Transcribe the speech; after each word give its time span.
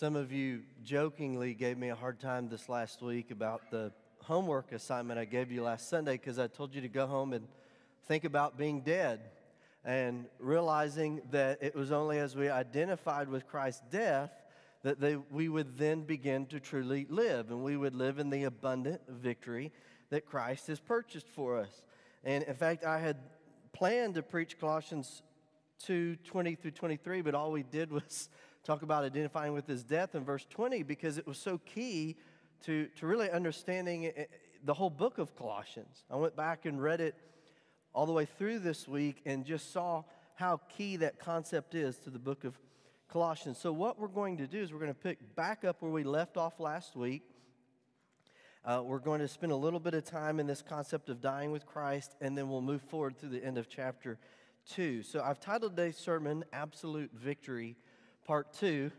Some 0.00 0.16
of 0.16 0.32
you 0.32 0.62
jokingly 0.82 1.52
gave 1.52 1.76
me 1.76 1.90
a 1.90 1.94
hard 1.94 2.20
time 2.20 2.48
this 2.48 2.70
last 2.70 3.02
week 3.02 3.30
about 3.30 3.70
the 3.70 3.92
homework 4.22 4.72
assignment 4.72 5.20
I 5.20 5.26
gave 5.26 5.52
you 5.52 5.62
last 5.62 5.90
Sunday 5.90 6.12
because 6.12 6.38
I 6.38 6.46
told 6.46 6.74
you 6.74 6.80
to 6.80 6.88
go 6.88 7.06
home 7.06 7.34
and 7.34 7.46
think 8.06 8.24
about 8.24 8.56
being 8.56 8.80
dead 8.80 9.20
and 9.84 10.24
realizing 10.38 11.20
that 11.32 11.58
it 11.60 11.74
was 11.74 11.92
only 11.92 12.18
as 12.18 12.34
we 12.34 12.48
identified 12.48 13.28
with 13.28 13.46
Christ's 13.46 13.82
death 13.90 14.30
that 14.84 15.00
they, 15.00 15.16
we 15.16 15.50
would 15.50 15.76
then 15.76 16.04
begin 16.04 16.46
to 16.46 16.60
truly 16.60 17.06
live 17.10 17.50
and 17.50 17.62
we 17.62 17.76
would 17.76 17.94
live 17.94 18.18
in 18.18 18.30
the 18.30 18.44
abundant 18.44 19.02
victory 19.06 19.70
that 20.08 20.24
Christ 20.24 20.68
has 20.68 20.80
purchased 20.80 21.28
for 21.28 21.58
us. 21.58 21.82
And 22.24 22.42
in 22.44 22.54
fact, 22.54 22.86
I 22.86 23.00
had 23.00 23.18
planned 23.74 24.14
to 24.14 24.22
preach 24.22 24.58
Colossians 24.58 25.20
2 25.80 26.16
20 26.16 26.54
through 26.54 26.70
23, 26.70 27.20
but 27.20 27.34
all 27.34 27.52
we 27.52 27.64
did 27.64 27.92
was 27.92 28.30
talk 28.70 28.82
about 28.82 29.02
identifying 29.02 29.52
with 29.52 29.66
his 29.66 29.82
death 29.82 30.14
in 30.14 30.22
verse 30.22 30.46
20 30.48 30.84
because 30.84 31.18
it 31.18 31.26
was 31.26 31.36
so 31.36 31.58
key 31.58 32.14
to, 32.64 32.86
to 32.94 33.04
really 33.04 33.28
understanding 33.28 34.06
eh, 34.06 34.12
eh, 34.14 34.24
the 34.62 34.72
whole 34.72 34.90
book 34.90 35.18
of 35.18 35.34
Colossians. 35.34 36.04
I 36.08 36.14
went 36.14 36.36
back 36.36 36.66
and 36.66 36.80
read 36.80 37.00
it 37.00 37.16
all 37.92 38.06
the 38.06 38.12
way 38.12 38.26
through 38.26 38.60
this 38.60 38.86
week 38.86 39.22
and 39.26 39.44
just 39.44 39.72
saw 39.72 40.04
how 40.36 40.60
key 40.68 40.94
that 40.98 41.18
concept 41.18 41.74
is 41.74 41.96
to 41.98 42.10
the 42.10 42.18
book 42.20 42.44
of 42.44 42.56
Colossians. 43.08 43.58
So, 43.58 43.72
what 43.72 43.98
we're 43.98 44.06
going 44.06 44.36
to 44.36 44.46
do 44.46 44.62
is 44.62 44.72
we're 44.72 44.78
going 44.78 44.94
to 44.94 45.00
pick 45.00 45.34
back 45.34 45.64
up 45.64 45.82
where 45.82 45.90
we 45.90 46.04
left 46.04 46.36
off 46.36 46.60
last 46.60 46.94
week. 46.94 47.24
Uh, 48.64 48.82
we're 48.84 49.00
going 49.00 49.20
to 49.20 49.26
spend 49.26 49.50
a 49.50 49.56
little 49.56 49.80
bit 49.80 49.94
of 49.94 50.04
time 50.04 50.38
in 50.38 50.46
this 50.46 50.62
concept 50.62 51.08
of 51.08 51.20
dying 51.20 51.50
with 51.50 51.66
Christ, 51.66 52.14
and 52.20 52.38
then 52.38 52.48
we'll 52.48 52.62
move 52.62 52.82
forward 52.82 53.18
through 53.18 53.30
the 53.30 53.44
end 53.44 53.58
of 53.58 53.68
chapter 53.68 54.16
2. 54.74 55.02
So, 55.02 55.20
I've 55.20 55.40
titled 55.40 55.76
today's 55.76 55.96
sermon 55.96 56.44
Absolute 56.52 57.10
Victory, 57.12 57.76
Part 58.30 58.52
2. 58.60 58.92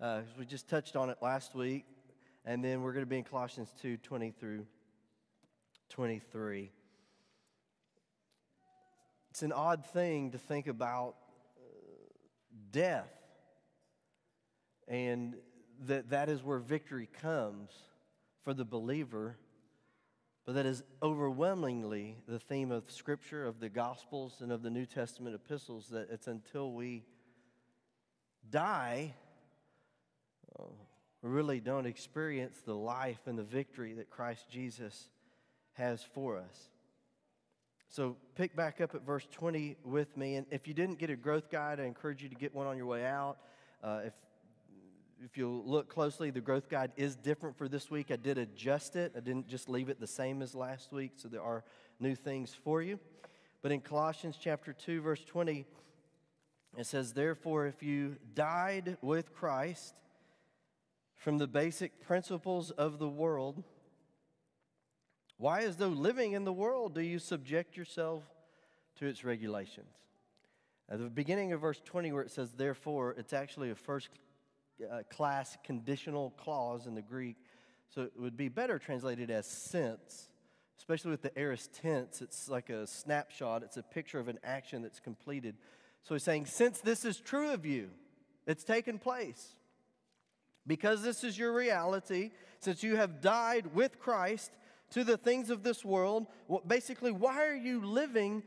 Uh, 0.00 0.22
we 0.38 0.46
just 0.46 0.66
touched 0.66 0.96
on 0.96 1.10
it 1.10 1.18
last 1.20 1.54
week, 1.54 1.84
and 2.46 2.64
then 2.64 2.80
we're 2.80 2.94
going 2.94 3.04
to 3.04 3.10
be 3.10 3.18
in 3.18 3.24
Colossians 3.24 3.74
2 3.82 3.98
20 3.98 4.30
through 4.30 4.64
23. 5.90 6.70
It's 9.28 9.42
an 9.42 9.52
odd 9.52 9.84
thing 9.84 10.30
to 10.30 10.38
think 10.38 10.66
about 10.66 11.16
uh, 11.58 11.62
death 12.70 13.12
and 14.88 15.34
that 15.80 16.08
that 16.08 16.30
is 16.30 16.42
where 16.42 16.58
victory 16.58 17.10
comes 17.20 17.72
for 18.44 18.54
the 18.54 18.64
believer 18.64 19.36
but 20.46 20.54
that 20.54 20.64
is 20.64 20.82
overwhelmingly 21.02 22.16
the 22.26 22.38
theme 22.38 22.72
of 22.72 22.90
scripture 22.90 23.46
of 23.46 23.60
the 23.60 23.68
gospels 23.68 24.40
and 24.40 24.50
of 24.50 24.62
the 24.62 24.70
new 24.70 24.86
testament 24.86 25.34
epistles 25.34 25.88
that 25.88 26.08
it's 26.10 26.28
until 26.28 26.72
we 26.72 27.04
die 28.50 29.14
uh, 30.58 30.64
really 31.22 31.60
don't 31.60 31.86
experience 31.86 32.60
the 32.64 32.74
life 32.74 33.20
and 33.26 33.38
the 33.38 33.42
victory 33.42 33.92
that 33.92 34.10
christ 34.10 34.46
jesus 34.50 35.08
has 35.74 36.02
for 36.02 36.36
us 36.36 36.68
so 37.92 38.16
pick 38.36 38.54
back 38.54 38.80
up 38.80 38.94
at 38.94 39.04
verse 39.04 39.26
20 39.32 39.76
with 39.84 40.16
me. 40.16 40.36
And 40.36 40.46
if 40.52 40.68
you 40.68 40.74
didn't 40.74 41.00
get 41.00 41.10
a 41.10 41.16
growth 41.16 41.50
guide, 41.50 41.80
I 41.80 41.84
encourage 41.84 42.22
you 42.22 42.28
to 42.28 42.36
get 42.36 42.54
one 42.54 42.68
on 42.68 42.76
your 42.76 42.86
way 42.86 43.04
out. 43.04 43.38
Uh, 43.82 44.02
if 44.06 44.12
if 45.22 45.36
you 45.36 45.62
look 45.66 45.90
closely, 45.90 46.30
the 46.30 46.40
growth 46.40 46.70
guide 46.70 46.92
is 46.96 47.14
different 47.14 47.58
for 47.58 47.68
this 47.68 47.90
week. 47.90 48.10
I 48.10 48.16
did 48.16 48.38
adjust 48.38 48.96
it. 48.96 49.12
I 49.14 49.20
didn't 49.20 49.48
just 49.48 49.68
leave 49.68 49.90
it 49.90 50.00
the 50.00 50.06
same 50.06 50.40
as 50.40 50.54
last 50.54 50.92
week, 50.92 51.12
so 51.16 51.28
there 51.28 51.42
are 51.42 51.62
new 51.98 52.14
things 52.14 52.54
for 52.64 52.80
you. 52.80 52.98
But 53.60 53.70
in 53.70 53.80
Colossians 53.80 54.38
chapter 54.40 54.72
2 54.72 55.02
verse 55.02 55.22
20, 55.24 55.66
it 56.76 56.86
says, 56.86 57.12
"Therefore 57.12 57.66
if 57.66 57.82
you 57.82 58.16
died 58.34 58.96
with 59.02 59.32
Christ 59.34 59.94
from 61.14 61.38
the 61.38 61.46
basic 61.46 62.00
principles 62.00 62.70
of 62.70 62.98
the 62.98 63.08
world, 63.08 63.64
why, 65.40 65.60
as 65.60 65.76
though 65.76 65.88
living 65.88 66.32
in 66.32 66.44
the 66.44 66.52
world, 66.52 66.94
do 66.94 67.00
you 67.00 67.18
subject 67.18 67.74
yourself 67.74 68.24
to 68.96 69.06
its 69.06 69.24
regulations? 69.24 69.94
At 70.90 70.98
the 70.98 71.08
beginning 71.08 71.52
of 71.52 71.62
verse 71.62 71.80
20, 71.82 72.12
where 72.12 72.22
it 72.22 72.30
says, 72.30 72.52
therefore, 72.52 73.14
it's 73.16 73.32
actually 73.32 73.70
a 73.70 73.74
first 73.74 74.10
uh, 74.82 75.02
class 75.08 75.56
conditional 75.64 76.34
clause 76.36 76.86
in 76.86 76.94
the 76.94 77.00
Greek. 77.00 77.36
So 77.88 78.02
it 78.02 78.12
would 78.18 78.36
be 78.36 78.48
better 78.48 78.78
translated 78.78 79.30
as 79.30 79.46
since, 79.46 80.28
especially 80.76 81.12
with 81.12 81.22
the 81.22 81.32
aorist 81.38 81.72
tense. 81.72 82.20
It's 82.20 82.50
like 82.50 82.68
a 82.68 82.86
snapshot, 82.86 83.62
it's 83.62 83.78
a 83.78 83.82
picture 83.82 84.18
of 84.18 84.28
an 84.28 84.40
action 84.44 84.82
that's 84.82 85.00
completed. 85.00 85.56
So 86.02 86.14
he's 86.14 86.22
saying, 86.22 86.46
since 86.46 86.80
this 86.80 87.04
is 87.04 87.18
true 87.18 87.52
of 87.52 87.64
you, 87.64 87.90
it's 88.46 88.64
taken 88.64 88.98
place. 88.98 89.54
Because 90.66 91.02
this 91.02 91.24
is 91.24 91.38
your 91.38 91.52
reality, 91.52 92.30
since 92.58 92.82
you 92.82 92.96
have 92.96 93.20
died 93.20 93.74
with 93.74 93.98
Christ, 93.98 94.56
to 94.90 95.04
the 95.04 95.16
things 95.16 95.50
of 95.50 95.62
this 95.62 95.84
world. 95.84 96.26
Basically, 96.66 97.12
why 97.12 97.46
are 97.46 97.54
you 97.54 97.80
living 97.80 98.42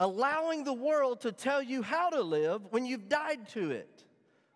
allowing 0.00 0.64
the 0.64 0.72
world 0.72 1.20
to 1.20 1.32
tell 1.32 1.62
you 1.62 1.82
how 1.82 2.10
to 2.10 2.20
live 2.20 2.62
when 2.70 2.84
you've 2.84 3.08
died 3.08 3.48
to 3.50 3.70
it? 3.70 4.04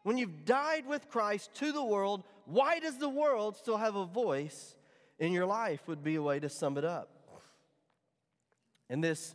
When 0.03 0.18
you've 0.18 0.44
died 0.44 0.86
with 0.86 1.08
Christ 1.08 1.54
to 1.56 1.72
the 1.72 1.84
world, 1.84 2.24
why 2.44 2.78
does 2.78 2.98
the 2.98 3.08
world 3.08 3.56
still 3.56 3.76
have 3.76 3.97
a 3.97 4.04
voice 4.04 4.76
in 5.18 5.32
your 5.32 5.47
life? 5.47 5.80
Would 5.86 6.04
be 6.04 6.16
a 6.16 6.22
way 6.22 6.38
to 6.38 6.48
sum 6.48 6.78
it 6.78 6.84
up. 6.84 7.08
And 8.88 9.03
this 9.03 9.34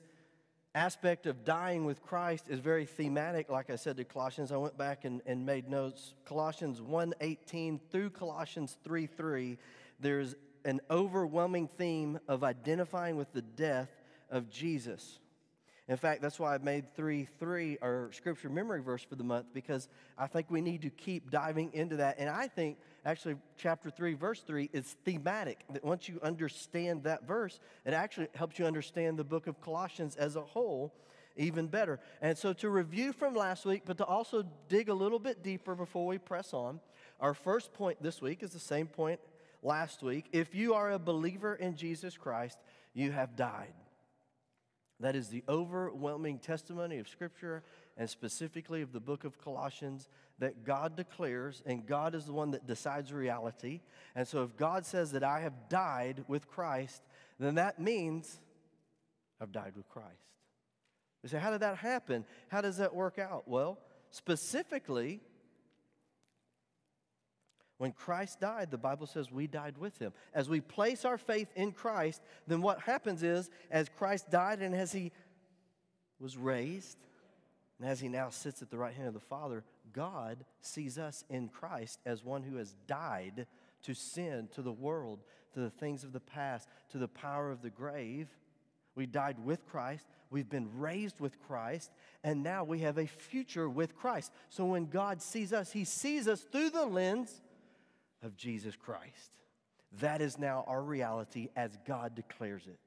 aspect 0.73 1.25
of 1.25 1.43
dying 1.43 1.85
with 1.85 2.01
Christ 2.01 2.45
is 2.47 2.59
very 2.59 2.85
thematic, 2.85 3.49
like 3.49 3.69
I 3.69 3.75
said 3.75 3.97
to 3.97 4.03
Colossians. 4.03 4.51
I 4.51 4.57
went 4.57 4.77
back 4.77 5.05
and, 5.05 5.21
and 5.25 5.45
made 5.45 5.69
notes. 5.69 6.13
Colossians 6.25 6.79
1:18 6.81 7.79
through 7.91 8.11
Colossians 8.11 8.77
3:3, 8.85 9.57
there's 9.99 10.35
an 10.63 10.79
overwhelming 10.89 11.67
theme 11.67 12.19
of 12.27 12.43
identifying 12.43 13.17
with 13.17 13.31
the 13.33 13.41
death 13.41 13.89
of 14.29 14.49
Jesus. 14.49 15.19
In 15.87 15.97
fact, 15.97 16.21
that's 16.21 16.39
why 16.39 16.55
I 16.55 16.57
made 16.59 16.95
3 16.95 17.27
3 17.37 17.77
our 17.81 18.09
scripture 18.13 18.49
memory 18.49 18.81
verse 18.81 19.03
for 19.03 19.15
the 19.15 19.23
month 19.23 19.47
because 19.53 19.89
I 20.17 20.27
think 20.27 20.49
we 20.49 20.61
need 20.61 20.83
to 20.83 20.89
keep 20.89 21.31
diving 21.31 21.73
into 21.73 21.97
that. 21.97 22.17
And 22.17 22.29
I 22.29 22.47
think 22.47 22.77
actually 23.05 23.35
chapter 23.57 23.89
3, 23.89 24.13
verse 24.13 24.41
3 24.41 24.69
is 24.73 24.95
thematic. 25.05 25.63
That 25.71 25.83
once 25.83 26.07
you 26.07 26.19
understand 26.21 27.03
that 27.03 27.27
verse, 27.27 27.59
it 27.85 27.93
actually 27.93 28.27
helps 28.35 28.59
you 28.59 28.65
understand 28.65 29.17
the 29.17 29.23
book 29.23 29.47
of 29.47 29.59
Colossians 29.61 30.15
as 30.15 30.35
a 30.35 30.41
whole 30.41 30.93
even 31.37 31.67
better. 31.67 31.99
And 32.21 32.37
so 32.37 32.53
to 32.53 32.69
review 32.69 33.13
from 33.13 33.33
last 33.33 33.65
week, 33.65 33.83
but 33.85 33.97
to 33.97 34.05
also 34.05 34.43
dig 34.67 34.89
a 34.89 34.93
little 34.93 35.19
bit 35.19 35.43
deeper 35.43 35.75
before 35.75 36.05
we 36.05 36.17
press 36.17 36.53
on, 36.53 36.79
our 37.19 37.33
first 37.33 37.73
point 37.73 38.01
this 38.01 38.21
week 38.21 38.43
is 38.43 38.51
the 38.51 38.59
same 38.59 38.87
point 38.87 39.19
last 39.61 40.03
week. 40.03 40.25
If 40.31 40.55
you 40.55 40.73
are 40.73 40.91
a 40.91 40.99
believer 40.99 41.55
in 41.55 41.75
Jesus 41.75 42.17
Christ, 42.17 42.57
you 42.93 43.11
have 43.11 43.35
died. 43.35 43.73
That 44.99 45.15
is 45.15 45.29
the 45.29 45.43
overwhelming 45.49 46.39
testimony 46.39 46.99
of 46.99 47.07
Scripture 47.07 47.63
and 48.01 48.09
specifically 48.09 48.81
of 48.81 48.93
the 48.93 48.99
book 48.99 49.25
of 49.25 49.37
Colossians 49.37 50.09
that 50.39 50.63
God 50.63 50.95
declares, 50.95 51.61
and 51.67 51.85
God 51.85 52.15
is 52.15 52.25
the 52.25 52.33
one 52.33 52.49
that 52.49 52.65
decides 52.65 53.13
reality. 53.13 53.81
And 54.15 54.27
so, 54.27 54.41
if 54.41 54.57
God 54.57 54.87
says 54.87 55.11
that 55.11 55.23
I 55.23 55.41
have 55.41 55.69
died 55.69 56.23
with 56.27 56.47
Christ, 56.47 57.03
then 57.39 57.53
that 57.55 57.79
means 57.79 58.39
I've 59.39 59.51
died 59.51 59.73
with 59.75 59.87
Christ. 59.87 60.09
You 61.21 61.29
say, 61.29 61.37
How 61.37 61.51
did 61.51 61.59
that 61.59 61.77
happen? 61.77 62.25
How 62.47 62.61
does 62.61 62.77
that 62.77 62.95
work 62.95 63.19
out? 63.19 63.47
Well, 63.47 63.77
specifically, 64.09 65.21
when 67.77 67.91
Christ 67.91 68.39
died, 68.39 68.71
the 68.71 68.79
Bible 68.79 69.05
says 69.05 69.31
we 69.31 69.45
died 69.45 69.77
with 69.77 69.99
him. 69.99 70.11
As 70.33 70.49
we 70.49 70.59
place 70.59 71.05
our 71.05 71.19
faith 71.19 71.49
in 71.55 71.71
Christ, 71.71 72.23
then 72.47 72.63
what 72.63 72.79
happens 72.79 73.21
is, 73.21 73.51
as 73.69 73.89
Christ 73.89 74.31
died 74.31 74.63
and 74.63 74.73
as 74.73 74.91
he 74.91 75.11
was 76.19 76.35
raised, 76.35 76.97
and 77.81 77.89
as 77.89 77.99
he 77.99 78.09
now 78.09 78.29
sits 78.29 78.61
at 78.61 78.69
the 78.69 78.77
right 78.77 78.93
hand 78.93 79.07
of 79.07 79.15
the 79.15 79.19
Father, 79.19 79.63
God 79.91 80.45
sees 80.61 80.99
us 80.99 81.23
in 81.31 81.49
Christ 81.49 81.99
as 82.05 82.23
one 82.23 82.43
who 82.43 82.57
has 82.57 82.75
died 82.85 83.47
to 83.81 83.95
sin, 83.95 84.49
to 84.53 84.61
the 84.61 84.71
world, 84.71 85.23
to 85.55 85.61
the 85.61 85.71
things 85.71 86.03
of 86.03 86.13
the 86.13 86.19
past, 86.19 86.69
to 86.91 86.99
the 86.99 87.07
power 87.07 87.49
of 87.49 87.63
the 87.63 87.71
grave. 87.71 88.27
We 88.93 89.07
died 89.07 89.43
with 89.43 89.65
Christ. 89.65 90.05
We've 90.29 90.47
been 90.47 90.69
raised 90.77 91.19
with 91.19 91.41
Christ. 91.47 91.89
And 92.23 92.43
now 92.43 92.63
we 92.63 92.81
have 92.81 92.99
a 92.99 93.07
future 93.07 93.67
with 93.67 93.95
Christ. 93.95 94.31
So 94.49 94.65
when 94.65 94.85
God 94.85 95.19
sees 95.19 95.51
us, 95.51 95.71
he 95.71 95.83
sees 95.83 96.27
us 96.27 96.41
through 96.41 96.69
the 96.69 96.85
lens 96.85 97.41
of 98.21 98.37
Jesus 98.37 98.75
Christ. 98.75 99.31
That 100.01 100.21
is 100.21 100.37
now 100.37 100.65
our 100.67 100.83
reality 100.83 101.49
as 101.55 101.75
God 101.87 102.13
declares 102.13 102.67
it. 102.67 102.77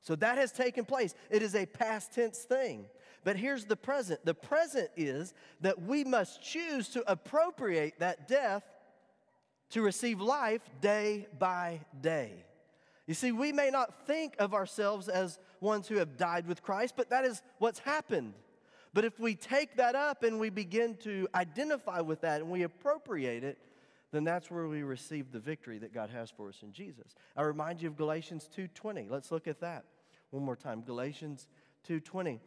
So 0.00 0.16
that 0.16 0.38
has 0.38 0.50
taken 0.50 0.84
place. 0.84 1.14
It 1.30 1.42
is 1.42 1.54
a 1.54 1.66
past 1.66 2.12
tense 2.12 2.38
thing. 2.40 2.86
But 3.24 3.36
here's 3.36 3.64
the 3.64 3.76
present 3.76 4.24
the 4.24 4.34
present 4.34 4.90
is 4.96 5.34
that 5.60 5.82
we 5.82 6.04
must 6.04 6.42
choose 6.42 6.88
to 6.90 7.10
appropriate 7.10 7.98
that 8.00 8.28
death 8.28 8.64
to 9.70 9.82
receive 9.82 10.20
life 10.20 10.62
day 10.80 11.26
by 11.38 11.80
day. 12.00 12.44
You 13.06 13.14
see, 13.14 13.32
we 13.32 13.52
may 13.52 13.70
not 13.70 14.06
think 14.06 14.36
of 14.38 14.54
ourselves 14.54 15.08
as 15.08 15.38
ones 15.60 15.88
who 15.88 15.96
have 15.96 16.16
died 16.16 16.46
with 16.46 16.62
Christ, 16.62 16.94
but 16.96 17.10
that 17.10 17.24
is 17.24 17.42
what's 17.58 17.80
happened. 17.80 18.34
But 18.94 19.04
if 19.04 19.18
we 19.18 19.34
take 19.34 19.76
that 19.76 19.94
up 19.94 20.22
and 20.22 20.38
we 20.38 20.50
begin 20.50 20.96
to 20.98 21.26
identify 21.34 22.00
with 22.00 22.20
that 22.20 22.42
and 22.42 22.50
we 22.50 22.62
appropriate 22.62 23.42
it, 23.42 23.58
then 24.12 24.24
that's 24.24 24.50
where 24.50 24.68
we 24.68 24.82
receive 24.82 25.32
the 25.32 25.40
victory 25.40 25.78
that 25.78 25.94
God 25.94 26.10
has 26.10 26.30
for 26.30 26.48
us 26.48 26.60
in 26.62 26.72
Jesus. 26.72 27.14
I 27.34 27.42
remind 27.42 27.80
you 27.80 27.88
of 27.88 27.96
Galatians 27.96 28.48
2:20. 28.54 29.08
Let's 29.08 29.32
look 29.32 29.48
at 29.48 29.60
that 29.60 29.86
one 30.30 30.44
more 30.44 30.56
time. 30.56 30.82
Galatians 30.82 31.48
2:20. 31.84 32.40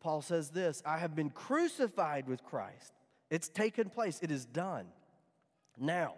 Paul 0.00 0.22
says 0.22 0.50
this, 0.50 0.82
I 0.84 0.98
have 0.98 1.14
been 1.14 1.30
crucified 1.30 2.26
with 2.26 2.42
Christ. 2.42 2.92
It's 3.30 3.48
taken 3.48 3.90
place. 3.90 4.18
It 4.22 4.30
is 4.30 4.44
done. 4.44 4.86
Now, 5.78 6.14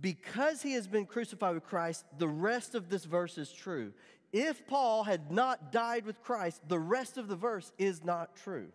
because 0.00 0.62
he 0.62 0.72
has 0.72 0.86
been 0.86 1.06
crucified 1.06 1.54
with 1.54 1.64
Christ, 1.64 2.04
the 2.18 2.28
rest 2.28 2.74
of 2.74 2.88
this 2.88 3.04
verse 3.04 3.38
is 3.38 3.50
true. 3.50 3.92
If 4.32 4.66
Paul 4.66 5.04
had 5.04 5.30
not 5.30 5.72
died 5.72 6.04
with 6.04 6.20
Christ, 6.22 6.60
the 6.68 6.78
rest 6.78 7.18
of 7.18 7.28
the 7.28 7.36
verse 7.36 7.72
is 7.78 8.04
not 8.04 8.36
true. 8.36 8.68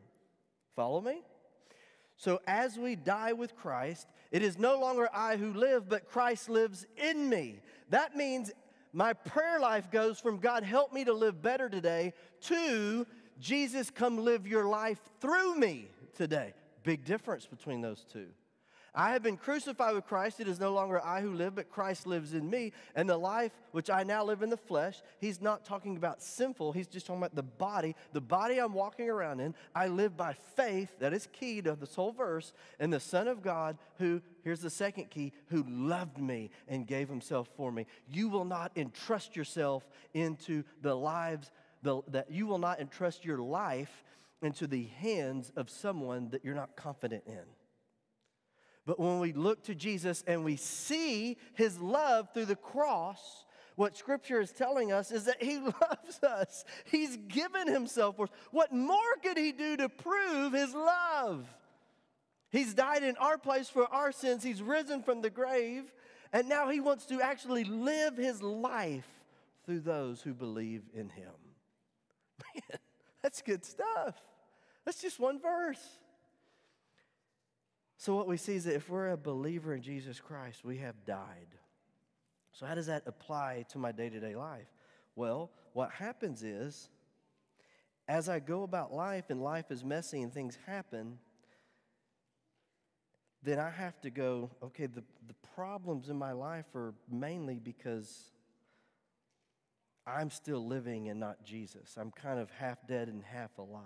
Follow 0.76 1.02
me? 1.02 1.22
So, 2.16 2.40
as 2.48 2.78
we 2.78 2.96
die 2.96 3.34
with 3.34 3.56
Christ, 3.56 4.08
it 4.32 4.42
is 4.42 4.58
no 4.58 4.80
longer 4.80 5.10
I 5.14 5.38
who 5.38 5.54
live, 5.54 5.88
but 5.90 6.10
Christ 6.10 6.50
lives 6.50 6.86
in 6.98 7.30
me. 7.30 7.60
That 7.90 8.16
means 8.16 8.52
my 8.94 9.14
prayer 9.14 9.60
life 9.60 9.92
goes 9.92 10.20
from 10.20 10.40
God, 10.40 10.64
help 10.64 10.94
me 10.94 11.06
to 11.06 11.14
live 11.14 11.42
better 11.42 11.70
today, 11.70 12.14
to 12.42 13.06
Jesus, 13.40 13.90
come 13.90 14.18
live 14.18 14.46
your 14.46 14.66
life 14.66 15.00
through 15.20 15.56
me 15.56 15.90
today. 16.16 16.54
Big 16.84 17.06
difference 17.06 17.46
between 17.46 17.82
those 17.82 18.06
two. 18.12 18.28
I 18.94 19.12
have 19.12 19.22
been 19.22 19.38
crucified 19.38 19.94
with 19.94 20.08
Christ. 20.08 20.40
It 20.40 20.48
is 20.48 20.60
no 20.60 20.74
longer 20.74 21.04
I 21.04 21.22
who 21.22 21.34
live, 21.34 21.56
but 21.56 21.70
Christ 21.70 22.08
lives 22.08 22.34
in 22.34 22.50
me. 22.50 22.74
And 22.96 23.08
the 23.08 23.18
life 23.18 23.52
which 23.72 23.90
I 23.90 24.04
now 24.04 24.24
live 24.24 24.42
in 24.42 24.50
the 24.50 24.58
flesh, 24.58 25.02
he's 25.20 25.42
not 25.42 25.64
talking 25.64 25.96
about 25.96 26.22
sinful. 26.22 26.72
He's 26.72 26.88
just 26.88 27.06
talking 27.06 27.22
about 27.22 27.36
the 27.36 27.44
body. 27.44 27.96
The 28.14 28.22
body 28.22 28.58
I'm 28.58 28.74
walking 28.74 29.10
around 29.10 29.42
in, 29.42 29.54
I 29.76 29.88
live 29.88 30.18
by 30.18 30.34
faith. 30.56 30.90
That 31.00 31.14
is 31.14 31.28
key 31.32 31.62
to 31.62 31.76
this 31.76 31.96
whole 31.96 32.12
verse. 32.12 32.52
And 32.80 32.92
the 32.92 33.00
Son 33.00 33.28
of 33.28 33.44
God, 33.44 33.78
who, 34.00 34.22
here's 34.44 34.62
the 34.62 34.70
second 34.70 35.12
key, 35.12 35.34
who 35.48 35.64
loved 35.68 36.18
me 36.18 36.50
and 36.68 36.88
gave 36.88 37.10
himself 37.10 37.48
for 37.56 37.72
me. 37.72 37.86
You 38.12 38.28
will 38.28 38.46
not 38.46 38.72
entrust 38.76 39.36
yourself 39.36 39.88
into 40.14 40.64
the 40.82 40.96
lives, 40.96 41.52
the, 41.82 42.02
that 42.10 42.32
you 42.32 42.48
will 42.48 42.58
not 42.58 42.80
entrust 42.80 43.26
your 43.26 43.40
life 43.40 44.04
into 44.42 44.68
the 44.68 44.86
hands 45.00 45.52
of 45.56 45.70
someone 45.70 46.30
that 46.30 46.44
you're 46.44 46.56
not 46.56 46.76
confident 46.76 47.24
in. 47.26 47.44
But 48.86 49.00
when 49.00 49.20
we 49.20 49.34
look 49.34 49.64
to 49.66 49.76
Jesus 49.76 50.24
and 50.26 50.44
we 50.44 50.56
see 50.56 51.38
his 51.54 51.80
love 51.80 52.30
through 52.34 52.46
the 52.46 52.56
cross, 52.56 53.46
what 53.76 53.96
scripture 53.96 54.42
is 54.42 54.52
telling 54.52 54.92
us 54.92 55.12
is 55.12 55.26
that 55.26 55.42
he 55.44 55.58
loves 55.60 56.24
us. 56.24 56.66
He's 56.86 57.16
given 57.16 57.68
himself 57.68 58.16
for 58.16 58.24
us. 58.24 58.30
What 58.52 58.74
more 58.74 58.98
could 59.22 59.38
he 59.38 59.52
do 59.52 59.78
to 59.78 59.90
prove 59.90 60.54
his 60.54 60.74
love? 60.74 61.46
He's 62.52 62.74
died 62.74 63.04
in 63.04 63.16
our 63.18 63.38
place 63.38 63.70
for 63.70 63.86
our 63.94 64.12
sins. 64.12 64.44
He's 64.44 64.62
risen 64.62 65.04
from 65.04 65.22
the 65.22 65.30
grave. 65.30 65.94
And 66.34 66.50
now 66.50 66.70
he 66.70 66.80
wants 66.80 67.06
to 67.08 67.22
actually 67.22 67.64
live 67.64 68.18
his 68.18 68.42
life 68.42 69.08
through 69.66 69.82
those 69.82 70.22
who 70.22 70.34
believe 70.34 70.84
in 70.94 71.10
him. 71.10 71.34
Man, 72.70 72.80
that's 73.24 73.42
good 73.42 73.66
stuff. 73.66 74.16
That's 74.86 75.02
just 75.02 75.20
one 75.20 75.40
verse. 75.40 75.84
So, 77.98 78.16
what 78.16 78.28
we 78.28 78.38
see 78.38 78.56
is 78.56 78.64
that 78.64 78.76
if 78.76 78.90
we're 78.90 79.10
a 79.10 79.18
believer 79.18 79.74
in 79.74 79.82
Jesus 79.82 80.20
Christ, 80.20 80.64
we 80.64 80.78
have 80.78 81.06
died. 81.06 81.48
So, 82.54 82.66
how 82.66 82.76
does 82.76 82.88
that 82.88 83.04
apply 83.06 83.66
to 83.70 83.78
my 83.78 83.92
day 83.92 84.10
to 84.10 84.20
day 84.20 84.36
life? 84.36 84.68
Well, 85.16 85.52
what 85.74 85.92
happens 85.92 86.44
is, 86.44 86.90
as 88.08 88.30
I 88.30 88.40
go 88.40 88.64
about 88.64 88.94
life 88.94 89.26
and 89.30 89.44
life 89.44 89.70
is 89.70 89.84
messy 89.84 90.22
and 90.22 90.34
things 90.34 90.58
happen, 90.66 91.20
then 93.44 93.60
I 93.60 93.70
have 93.70 94.00
to 94.02 94.10
go, 94.10 94.50
okay, 94.64 94.86
the, 94.86 95.04
the 95.28 95.36
problems 95.54 96.10
in 96.10 96.18
my 96.18 96.32
life 96.32 96.66
are 96.76 96.94
mainly 97.10 97.60
because 97.60 98.32
I'm 100.18 100.30
still 100.30 100.66
living 100.66 101.10
and 101.10 101.20
not 101.20 101.44
Jesus. 101.44 101.96
I'm 101.98 102.12
kind 102.12 102.40
of 102.40 102.50
half 102.52 102.86
dead 102.88 103.08
and 103.08 103.24
half 103.24 103.58
alive. 103.58 103.84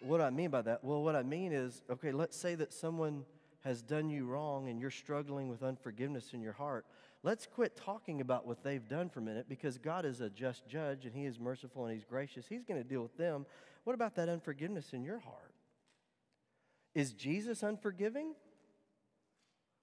What 0.00 0.18
do 0.18 0.24
I 0.24 0.30
mean 0.30 0.50
by 0.50 0.62
that? 0.62 0.82
Well, 0.82 1.02
what 1.02 1.14
I 1.14 1.22
mean 1.22 1.52
is, 1.52 1.82
okay, 1.90 2.12
let's 2.12 2.36
say 2.36 2.54
that 2.56 2.72
someone 2.72 3.24
has 3.60 3.82
done 3.82 4.10
you 4.10 4.26
wrong 4.26 4.68
and 4.68 4.80
you're 4.80 4.90
struggling 4.90 5.48
with 5.48 5.62
unforgiveness 5.62 6.32
in 6.32 6.40
your 6.40 6.54
heart. 6.54 6.84
Let's 7.22 7.46
quit 7.46 7.76
talking 7.76 8.20
about 8.20 8.46
what 8.46 8.64
they've 8.64 8.86
done 8.88 9.08
for 9.08 9.20
a 9.20 9.22
minute 9.22 9.48
because 9.48 9.78
God 9.78 10.04
is 10.04 10.20
a 10.20 10.28
just 10.28 10.66
judge 10.66 11.04
and 11.04 11.14
He 11.14 11.26
is 11.26 11.38
merciful 11.38 11.84
and 11.86 11.94
He's 11.94 12.04
gracious. 12.04 12.46
He's 12.48 12.64
going 12.64 12.82
to 12.82 12.88
deal 12.88 13.02
with 13.02 13.16
them. 13.16 13.46
What 13.84 13.94
about 13.94 14.16
that 14.16 14.28
unforgiveness 14.28 14.92
in 14.92 15.04
your 15.04 15.20
heart? 15.20 15.54
Is 16.94 17.12
Jesus 17.12 17.62
unforgiving? 17.62 18.34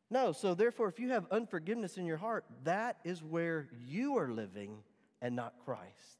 No. 0.09 0.31
So, 0.31 0.53
therefore, 0.53 0.87
if 0.87 0.99
you 0.99 1.09
have 1.09 1.25
unforgiveness 1.31 1.97
in 1.97 2.05
your 2.05 2.17
heart, 2.17 2.45
that 2.63 2.97
is 3.03 3.23
where 3.23 3.67
you 3.85 4.17
are 4.17 4.31
living 4.31 4.77
and 5.21 5.35
not 5.35 5.53
Christ. 5.65 6.19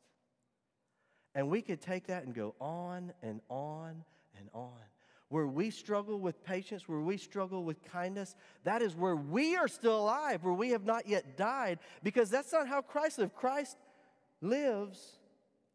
And 1.36 1.50
we 1.50 1.62
could 1.62 1.82
take 1.82 2.08
that 2.08 2.24
and 2.24 2.34
go 2.34 2.56
on 2.60 3.14
and 3.22 3.42
on 3.50 4.04
and 4.38 4.50
on. 4.54 4.74
Where 5.30 5.48
we 5.48 5.70
struggle 5.70 6.20
with 6.20 6.44
patience, 6.44 6.90
where 6.90 7.00
we 7.00 7.18
struggle 7.18 7.64
with 7.64 7.84
kindness, 7.84 8.36
that 8.64 8.82
is 8.82 8.96
where 8.96 9.16
we 9.16 9.56
are 9.56 9.68
still 9.68 10.00
alive, 10.00 10.44
where 10.44 10.54
we 10.54 10.70
have 10.72 10.86
not 10.86 11.08
yet 11.08 11.38
died, 11.38 11.80
because 12.02 12.32
that's 12.32 12.52
not 12.52 12.68
how 12.68 12.82
Christ 12.82 13.20
lived. 13.20 13.36
Christ 13.36 13.78
lives 14.42 15.20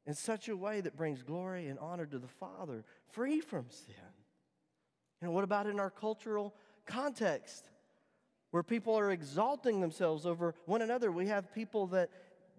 in 0.07 0.15
such 0.15 0.49
a 0.49 0.57
way 0.57 0.81
that 0.81 0.97
brings 0.97 1.23
glory 1.23 1.69
and 1.69 1.79
honor 1.79 2.07
to 2.07 2.19
the 2.19 2.29
Father, 2.29 2.85
free 3.13 3.41
from 3.41 3.67
sin. 3.71 3.95
And 5.23 5.33
what 5.33 5.45
about 5.45 5.67
in 5.67 5.79
our 5.79 5.91
cultural 5.91 6.55
context? 6.85 7.71
Where 8.55 8.63
people 8.63 8.97
are 8.97 9.11
exalting 9.11 9.81
themselves 9.81 10.25
over 10.25 10.55
one 10.67 10.81
another. 10.81 11.11
We 11.11 11.27
have 11.27 11.53
people 11.53 11.89
that 11.89 12.09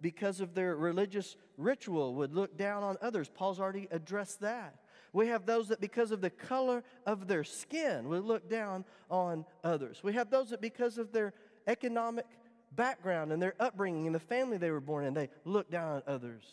because 0.01 0.42
of 0.42 0.53
their 0.53 0.75
religious 0.75 1.38
ritual, 1.57 2.15
would 2.15 2.33
look 2.33 2.57
down 2.57 2.83
on 2.83 2.97
others. 3.01 3.31
Paul's 3.33 3.62
already 3.62 3.88
addressed 3.92 4.42
that. 4.42 4.75
We 5.13 5.27
have 5.27 5.45
those 5.45 5.69
that, 5.69 5.80
because 5.80 6.12
of 6.12 6.19
the 6.19 6.30
color 6.30 6.83
of 7.06 7.27
their 7.27 7.45
skin, 7.45 8.09
would 8.09 8.25
look 8.25 8.50
down 8.50 8.83
on 9.09 9.45
others. 9.63 10.01
We 10.03 10.12
have 10.12 10.30
those 10.30 10.50
that, 10.50 10.59
because 10.59 10.97
of 10.97 11.13
their 11.13 11.33
economic 11.65 12.25
background 12.74 13.31
and 13.31 13.42
their 13.42 13.56
upbringing 13.57 14.06
and 14.06 14.14
the 14.14 14.19
family 14.19 14.57
they 14.57 14.71
were 14.71 14.81
born 14.81 15.06
in, 15.06 15.14
they 15.14 15.30
look 15.45 15.71
down 15.71 15.94
on 15.94 16.04
others. 16.06 16.44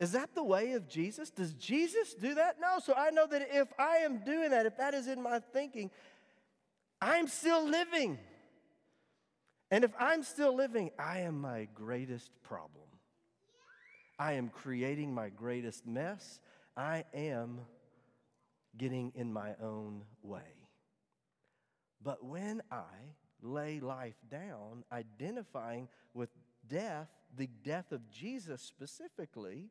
Is 0.00 0.12
that 0.12 0.34
the 0.34 0.44
way 0.44 0.72
of 0.72 0.86
Jesus? 0.86 1.30
Does 1.30 1.54
Jesus 1.54 2.12
do 2.12 2.34
that? 2.34 2.56
No. 2.60 2.78
So 2.84 2.92
I 2.92 3.08
know 3.08 3.26
that 3.26 3.48
if 3.50 3.68
I 3.78 3.96
am 4.00 4.18
doing 4.18 4.50
that, 4.50 4.66
if 4.66 4.76
that 4.76 4.92
is 4.92 5.06
in 5.06 5.22
my 5.22 5.40
thinking, 5.54 5.90
I'm 7.00 7.26
still 7.26 7.66
living. 7.66 8.18
And 9.70 9.84
if 9.84 9.92
I'm 9.98 10.22
still 10.22 10.54
living, 10.54 10.90
I 10.98 11.20
am 11.20 11.40
my 11.40 11.68
greatest 11.74 12.30
problem. 12.42 12.84
I 14.18 14.34
am 14.34 14.48
creating 14.48 15.12
my 15.12 15.28
greatest 15.28 15.86
mess. 15.86 16.40
I 16.76 17.04
am 17.12 17.60
getting 18.76 19.12
in 19.14 19.32
my 19.32 19.54
own 19.62 20.02
way. 20.22 20.68
But 22.02 22.24
when 22.24 22.62
I 22.70 23.14
lay 23.42 23.80
life 23.80 24.16
down, 24.30 24.84
identifying 24.92 25.88
with 26.14 26.30
death, 26.68 27.08
the 27.36 27.48
death 27.64 27.92
of 27.92 28.08
Jesus 28.10 28.62
specifically, 28.62 29.70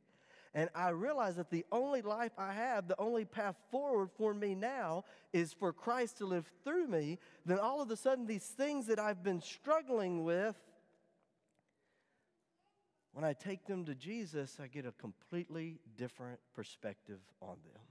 and 0.55 0.69
I 0.73 0.89
realize 0.89 1.35
that 1.35 1.51
the 1.51 1.65
only 1.69 2.01
life 2.01 2.31
I 2.37 2.53
have, 2.53 2.87
the 2.87 2.97
only 2.97 3.25
path 3.25 3.57
forward 3.71 4.09
for 4.17 4.33
me 4.33 4.55
now 4.55 5.03
is 5.33 5.51
for 5.51 5.73
Christ 5.73 6.19
to 6.19 6.25
live 6.25 6.49
through 6.63 6.87
me, 6.87 7.19
then 7.45 7.59
all 7.59 7.81
of 7.81 7.91
a 7.91 7.97
sudden, 7.97 8.25
these 8.25 8.45
things 8.45 8.87
that 8.87 8.97
I've 8.97 9.21
been 9.21 9.41
struggling 9.41 10.23
with, 10.23 10.55
when 13.11 13.25
I 13.25 13.33
take 13.33 13.65
them 13.67 13.83
to 13.83 13.95
Jesus, 13.95 14.57
I 14.63 14.67
get 14.67 14.85
a 14.85 14.93
completely 14.93 15.79
different 15.97 16.39
perspective 16.53 17.19
on 17.41 17.57
them. 17.73 17.81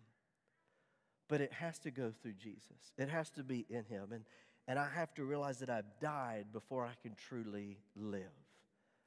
But 1.29 1.43
it 1.43 1.53
has 1.53 1.79
to 1.81 1.91
go 1.91 2.13
through 2.23 2.35
Jesus, 2.35 2.93
it 2.97 3.11
has 3.11 3.29
to 3.33 3.45
be 3.45 3.67
in 3.69 3.85
Him. 3.85 4.13
And, 4.13 4.25
and 4.67 4.79
I 4.79 4.89
have 4.95 5.13
to 5.15 5.25
realize 5.25 5.59
that 5.59 5.69
I've 5.69 6.01
died 6.01 6.47
before 6.51 6.87
I 6.87 6.95
can 7.03 7.15
truly 7.15 7.77
live. 7.95 8.23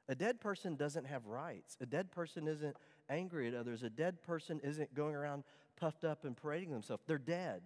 A 0.08 0.14
dead 0.14 0.40
person 0.40 0.76
doesn't 0.76 1.06
have 1.06 1.26
rights. 1.26 1.76
A 1.80 1.86
dead 1.86 2.10
person 2.10 2.48
isn't 2.48 2.76
angry 3.08 3.48
at 3.48 3.54
others. 3.54 3.82
A 3.82 3.90
dead 3.90 4.22
person 4.22 4.60
isn't 4.62 4.94
going 4.94 5.14
around 5.14 5.44
puffed 5.78 6.04
up 6.04 6.24
and 6.24 6.36
parading 6.36 6.72
themselves, 6.72 7.02
they're 7.06 7.18
dead. 7.18 7.62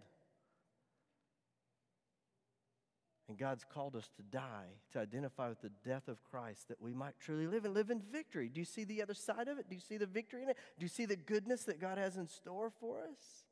And 3.28 3.38
God's 3.38 3.64
called 3.64 3.96
us 3.96 4.11
to 4.16 4.22
die, 4.22 4.66
to 4.92 4.99
identify 4.99 5.49
with 5.49 5.62
the 5.62 5.70
death 5.87 6.08
of 6.08 6.22
Christ, 6.25 6.68
that 6.68 6.82
we 6.82 6.92
might 6.92 7.14
truly 7.18 7.46
live 7.46 7.64
and 7.64 7.72
live 7.72 7.90
in 7.90 8.00
victory. 8.00 8.50
Do 8.52 8.61
you 8.61 8.66
see 8.66 8.84
the 8.84 9.00
other 9.00 9.14
side 9.14 9.49
of 9.49 9.58
it? 9.58 9.70
Do 9.70 9.75
you 9.75 9.80
see 9.80 9.96
the 9.96 10.06
victory 10.06 10.42
in 10.42 10.50
it? 10.50 10.56
Do 10.78 10.84
you 10.84 10.88
see 10.88 11.06
the 11.06 11.16
goodness 11.16 11.64
that 11.64 11.80
God 11.80 11.96
has 11.96 12.16
in 12.16 12.26
store 12.26 12.70
for 12.78 12.99
us? 12.99 13.44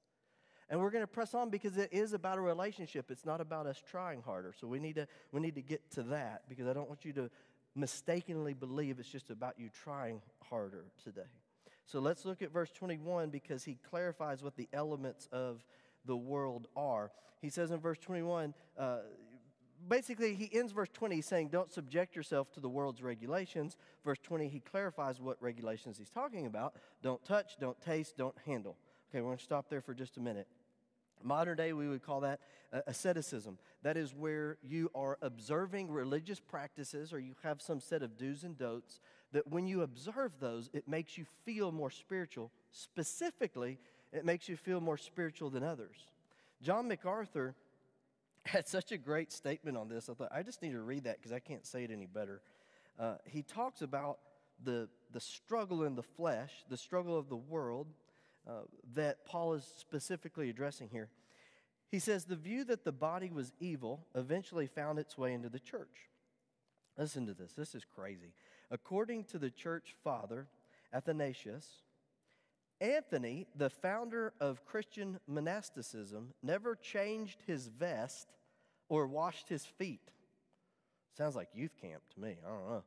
And 0.68 0.80
we're 0.80 0.90
going 0.90 1.02
to 1.02 1.09
press 1.09 1.35
on 1.35 1.50
because 1.50 1.78
it 1.78 1.88
is 1.92 2.12
about 2.12 2.37
a 2.37 2.40
relationship. 2.40 3.11
It's 3.11 3.25
not 3.25 3.40
about 3.40 3.66
us 3.66 3.82
trying 3.90 4.23
harder. 4.23 4.52
So 4.61 4.66
we 4.68 4.78
need 4.78 4.97
to 4.97 5.09
we 5.32 5.40
need 5.40 5.54
to 5.54 5.62
get 5.62 5.90
to 5.92 6.02
that 6.04 6.42
because 6.49 6.66
I 6.66 6.73
don't 6.73 6.88
want 6.88 7.04
you 7.04 7.12
to 7.14 7.30
mistakenly 7.75 8.54
believe 8.54 8.99
it's 8.99 9.09
just 9.09 9.30
about 9.30 9.54
you 9.59 9.68
trying 9.82 10.20
harder 10.49 10.85
today. 11.02 11.23
So 11.90 11.99
let's 11.99 12.25
look 12.25 12.40
at 12.40 12.52
verse 12.52 12.70
21 12.70 13.30
because 13.30 13.64
he 13.64 13.76
clarifies 13.88 14.44
what 14.44 14.54
the 14.54 14.68
elements 14.73 15.28
of 15.32 15.64
the 16.04 16.16
world 16.16 16.68
are. 16.76 17.11
He 17.42 17.49
says 17.49 17.73
in 17.73 17.80
verse 17.80 17.99
21, 17.99 18.54
uh, 18.78 18.99
basically, 19.88 20.35
he 20.35 20.49
ends 20.56 20.70
verse 20.70 20.88
20 20.92 21.20
saying, 21.20 21.49
Don't 21.49 21.73
subject 21.73 22.14
yourself 22.14 22.52
to 22.52 22.61
the 22.61 22.68
world's 22.68 23.02
regulations. 23.02 23.76
Verse 24.04 24.18
20, 24.23 24.47
he 24.47 24.61
clarifies 24.61 25.20
what 25.20 25.37
regulations 25.40 25.99
he's 25.99 26.11
talking 26.11 26.47
about. 26.47 26.76
Don't 27.02 27.25
touch, 27.25 27.56
don't 27.59 27.80
taste, 27.80 28.16
don't 28.16 28.37
handle. 28.47 28.76
Okay, 29.11 29.20
we're 29.20 29.30
going 29.30 29.38
to 29.38 29.42
stop 29.42 29.68
there 29.68 29.80
for 29.80 29.92
just 29.92 30.16
a 30.16 30.20
minute. 30.20 30.47
Modern 31.25 31.56
day, 31.56 31.73
we 31.73 31.88
would 31.88 32.04
call 32.04 32.20
that 32.20 32.38
uh, 32.73 32.82
asceticism. 32.87 33.59
That 33.82 33.97
is 33.97 34.14
where 34.14 34.59
you 34.62 34.90
are 34.94 35.18
observing 35.23 35.90
religious 35.90 36.38
practices 36.38 37.12
or 37.12 37.18
you 37.18 37.35
have 37.42 37.61
some 37.61 37.80
set 37.80 38.02
of 38.02 38.16
do's 38.16 38.44
and 38.44 38.56
don'ts 38.56 39.00
that 39.32 39.46
when 39.49 39.66
you 39.66 39.82
observe 39.82 40.32
those, 40.40 40.70
it 40.72 40.88
makes 40.88 41.16
you 41.16 41.25
feel 41.44 41.72
more 41.72 41.90
spiritual. 41.90 42.50
Specifically, 42.72 43.78
it 44.12 44.25
makes 44.25 44.49
you 44.49 44.56
feel 44.56 44.80
more 44.80 44.96
spiritual 44.96 45.50
than 45.50 45.62
others. 45.62 45.96
John 46.62 46.88
MacArthur 46.88 47.54
had 48.44 48.66
such 48.66 48.92
a 48.92 48.99
great 48.99 49.32
statement 49.32 49.76
on 49.76 49.88
this. 49.88 50.08
I 50.08 50.14
thought, 50.14 50.32
I 50.32 50.42
just 50.42 50.62
need 50.62 50.72
to 50.72 50.80
read 50.80 51.04
that 51.04 51.16
because 51.18 51.32
I 51.32 51.38
can't 51.38 51.66
say 51.66 51.84
it 51.84 51.90
any 51.90 52.06
better. 52.06 52.40
Uh, 52.99 53.16
he 53.25 53.42
talks 53.42 53.82
about 53.82 54.18
the, 54.62 54.88
the 55.12 55.20
struggle 55.20 55.84
in 55.84 55.94
the 55.94 56.02
flesh, 56.02 56.50
the 56.68 56.76
struggle 56.76 57.16
of 57.18 57.28
the 57.28 57.37
world 57.37 57.87
uh, 58.49 58.62
that 58.94 59.25
Paul 59.25 59.54
is 59.54 59.64
specifically 59.78 60.50
addressing 60.50 60.88
here. 60.90 61.08
He 61.90 61.99
says, 61.99 62.25
The 62.25 62.37
view 62.37 62.64
that 62.64 62.84
the 62.84 62.92
body 62.92 63.30
was 63.30 63.52
evil 63.60 64.06
eventually 64.14 64.66
found 64.66 64.99
its 64.99 65.16
way 65.16 65.32
into 65.32 65.49
the 65.49 65.58
church. 65.58 66.08
Listen 66.96 67.26
to 67.26 67.34
this. 67.34 67.52
This 67.52 67.75
is 67.75 67.84
crazy. 67.84 68.34
According 68.70 69.24
to 69.24 69.38
the 69.38 69.50
church 69.50 69.94
father, 70.04 70.46
Athanasius, 70.92 71.66
Anthony, 72.80 73.46
the 73.54 73.68
founder 73.68 74.32
of 74.40 74.64
Christian 74.64 75.18
monasticism, 75.26 76.32
never 76.42 76.74
changed 76.74 77.42
his 77.46 77.66
vest 77.66 78.28
or 78.88 79.06
washed 79.06 79.48
his 79.48 79.64
feet. 79.64 80.10
Sounds 81.16 81.36
like 81.36 81.48
youth 81.54 81.76
camp 81.80 82.02
to 82.14 82.20
me. 82.20 82.36
I 82.46 82.48
don't 82.48 82.68
know. 82.68 82.82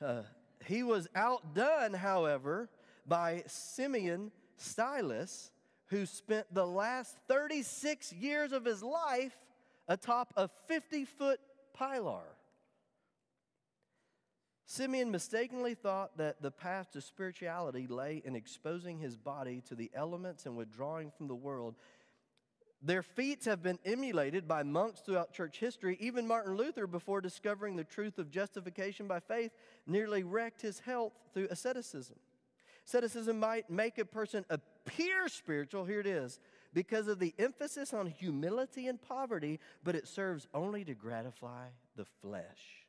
Uh, 0.00 0.22
he 0.66 0.82
was 0.82 1.08
outdone, 1.14 1.92
however, 1.92 2.70
by 3.06 3.42
Simeon 3.46 4.32
Stylus, 4.56 5.50
who 5.86 6.06
spent 6.06 6.46
the 6.52 6.66
last 6.66 7.16
36 7.28 8.12
years 8.14 8.52
of 8.52 8.64
his 8.64 8.82
life 8.82 9.36
atop 9.88 10.32
a 10.36 10.48
50 10.68 11.04
foot 11.04 11.40
pilar. 11.74 12.24
Simeon 14.66 15.10
mistakenly 15.10 15.74
thought 15.74 16.16
that 16.16 16.40
the 16.40 16.50
path 16.50 16.90
to 16.92 17.00
spirituality 17.00 17.86
lay 17.86 18.22
in 18.24 18.34
exposing 18.34 18.98
his 18.98 19.16
body 19.16 19.62
to 19.68 19.74
the 19.74 19.90
elements 19.94 20.46
and 20.46 20.56
withdrawing 20.56 21.10
from 21.10 21.28
the 21.28 21.34
world. 21.34 21.74
Their 22.82 23.02
feats 23.02 23.46
have 23.46 23.62
been 23.62 23.78
emulated 23.84 24.48
by 24.48 24.62
monks 24.62 25.00
throughout 25.00 25.32
church 25.32 25.58
history. 25.58 25.96
Even 26.00 26.26
Martin 26.26 26.56
Luther, 26.56 26.86
before 26.86 27.20
discovering 27.20 27.76
the 27.76 27.84
truth 27.84 28.18
of 28.18 28.30
justification 28.30 29.06
by 29.06 29.20
faith, 29.20 29.52
nearly 29.86 30.22
wrecked 30.22 30.62
his 30.62 30.80
health 30.80 31.12
through 31.32 31.48
asceticism. 31.50 32.16
Asceticism 32.86 33.38
might 33.40 33.70
make 33.70 33.98
a 33.98 34.04
person 34.04 34.44
appear 34.50 35.28
spiritual, 35.28 35.86
here 35.86 36.00
it 36.00 36.06
is, 36.06 36.40
because 36.74 37.08
of 37.08 37.18
the 37.18 37.34
emphasis 37.38 37.94
on 37.94 38.06
humility 38.06 38.88
and 38.88 39.00
poverty, 39.00 39.60
but 39.82 39.94
it 39.94 40.06
serves 40.06 40.46
only 40.52 40.84
to 40.84 40.94
gratify 40.94 41.68
the 41.96 42.04
flesh. 42.20 42.83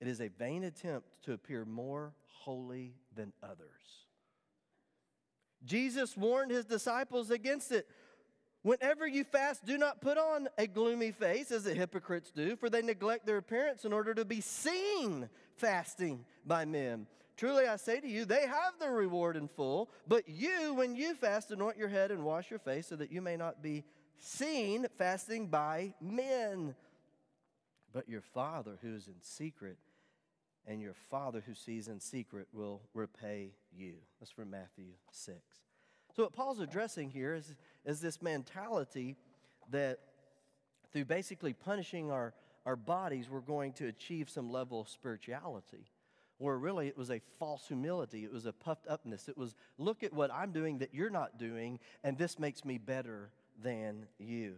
It 0.00 0.08
is 0.08 0.20
a 0.20 0.28
vain 0.28 0.64
attempt 0.64 1.08
to 1.24 1.32
appear 1.32 1.64
more 1.64 2.14
holy 2.24 2.94
than 3.14 3.32
others. 3.42 3.68
Jesus 5.64 6.16
warned 6.16 6.50
his 6.50 6.64
disciples 6.64 7.30
against 7.30 7.70
it. 7.70 7.86
Whenever 8.62 9.06
you 9.06 9.24
fast, 9.24 9.64
do 9.64 9.78
not 9.78 10.00
put 10.00 10.18
on 10.18 10.48
a 10.58 10.66
gloomy 10.66 11.12
face 11.12 11.50
as 11.50 11.64
the 11.64 11.74
hypocrites 11.74 12.30
do, 12.30 12.56
for 12.56 12.68
they 12.68 12.82
neglect 12.82 13.26
their 13.26 13.38
appearance 13.38 13.84
in 13.84 13.92
order 13.92 14.14
to 14.14 14.24
be 14.24 14.40
seen 14.40 15.28
fasting 15.56 16.24
by 16.46 16.64
men. 16.64 17.06
Truly 17.36 17.66
I 17.66 17.76
say 17.76 18.00
to 18.00 18.08
you, 18.08 18.26
they 18.26 18.46
have 18.46 18.78
their 18.78 18.92
reward 18.92 19.36
in 19.36 19.48
full. 19.48 19.90
But 20.06 20.28
you, 20.28 20.74
when 20.74 20.94
you 20.94 21.14
fast, 21.14 21.50
anoint 21.50 21.78
your 21.78 21.88
head 21.88 22.10
and 22.10 22.22
wash 22.22 22.50
your 22.50 22.58
face, 22.58 22.88
so 22.88 22.96
that 22.96 23.12
you 23.12 23.22
may 23.22 23.36
not 23.36 23.62
be 23.62 23.84
seen 24.18 24.86
fasting 24.98 25.46
by 25.46 25.94
men. 26.02 26.74
But 27.92 28.08
your 28.10 28.20
Father 28.20 28.78
who 28.82 28.94
is 28.94 29.06
in 29.06 29.14
secret 29.22 29.78
and 30.66 30.80
your 30.80 30.94
Father 31.10 31.42
who 31.46 31.54
sees 31.54 31.88
in 31.88 32.00
secret 32.00 32.48
will 32.52 32.82
repay 32.94 33.52
you. 33.72 33.94
That's 34.18 34.30
from 34.30 34.50
Matthew 34.50 34.92
6. 35.10 35.38
So, 36.14 36.24
what 36.24 36.32
Paul's 36.32 36.60
addressing 36.60 37.10
here 37.10 37.34
is, 37.34 37.54
is 37.84 38.00
this 38.00 38.20
mentality 38.20 39.16
that 39.70 40.00
through 40.92 41.04
basically 41.04 41.52
punishing 41.52 42.10
our, 42.10 42.34
our 42.66 42.76
bodies, 42.76 43.28
we're 43.30 43.40
going 43.40 43.72
to 43.74 43.86
achieve 43.86 44.28
some 44.28 44.50
level 44.50 44.80
of 44.80 44.88
spirituality. 44.88 45.90
Where 46.38 46.56
really 46.56 46.88
it 46.88 46.96
was 46.96 47.10
a 47.10 47.20
false 47.38 47.66
humility, 47.68 48.24
it 48.24 48.32
was 48.32 48.46
a 48.46 48.52
puffed 48.52 48.86
upness. 48.88 49.28
It 49.28 49.36
was, 49.36 49.54
look 49.76 50.02
at 50.02 50.12
what 50.12 50.32
I'm 50.32 50.52
doing 50.52 50.78
that 50.78 50.94
you're 50.94 51.10
not 51.10 51.38
doing, 51.38 51.78
and 52.02 52.16
this 52.16 52.38
makes 52.38 52.64
me 52.64 52.78
better 52.78 53.30
than 53.62 54.06
you. 54.18 54.54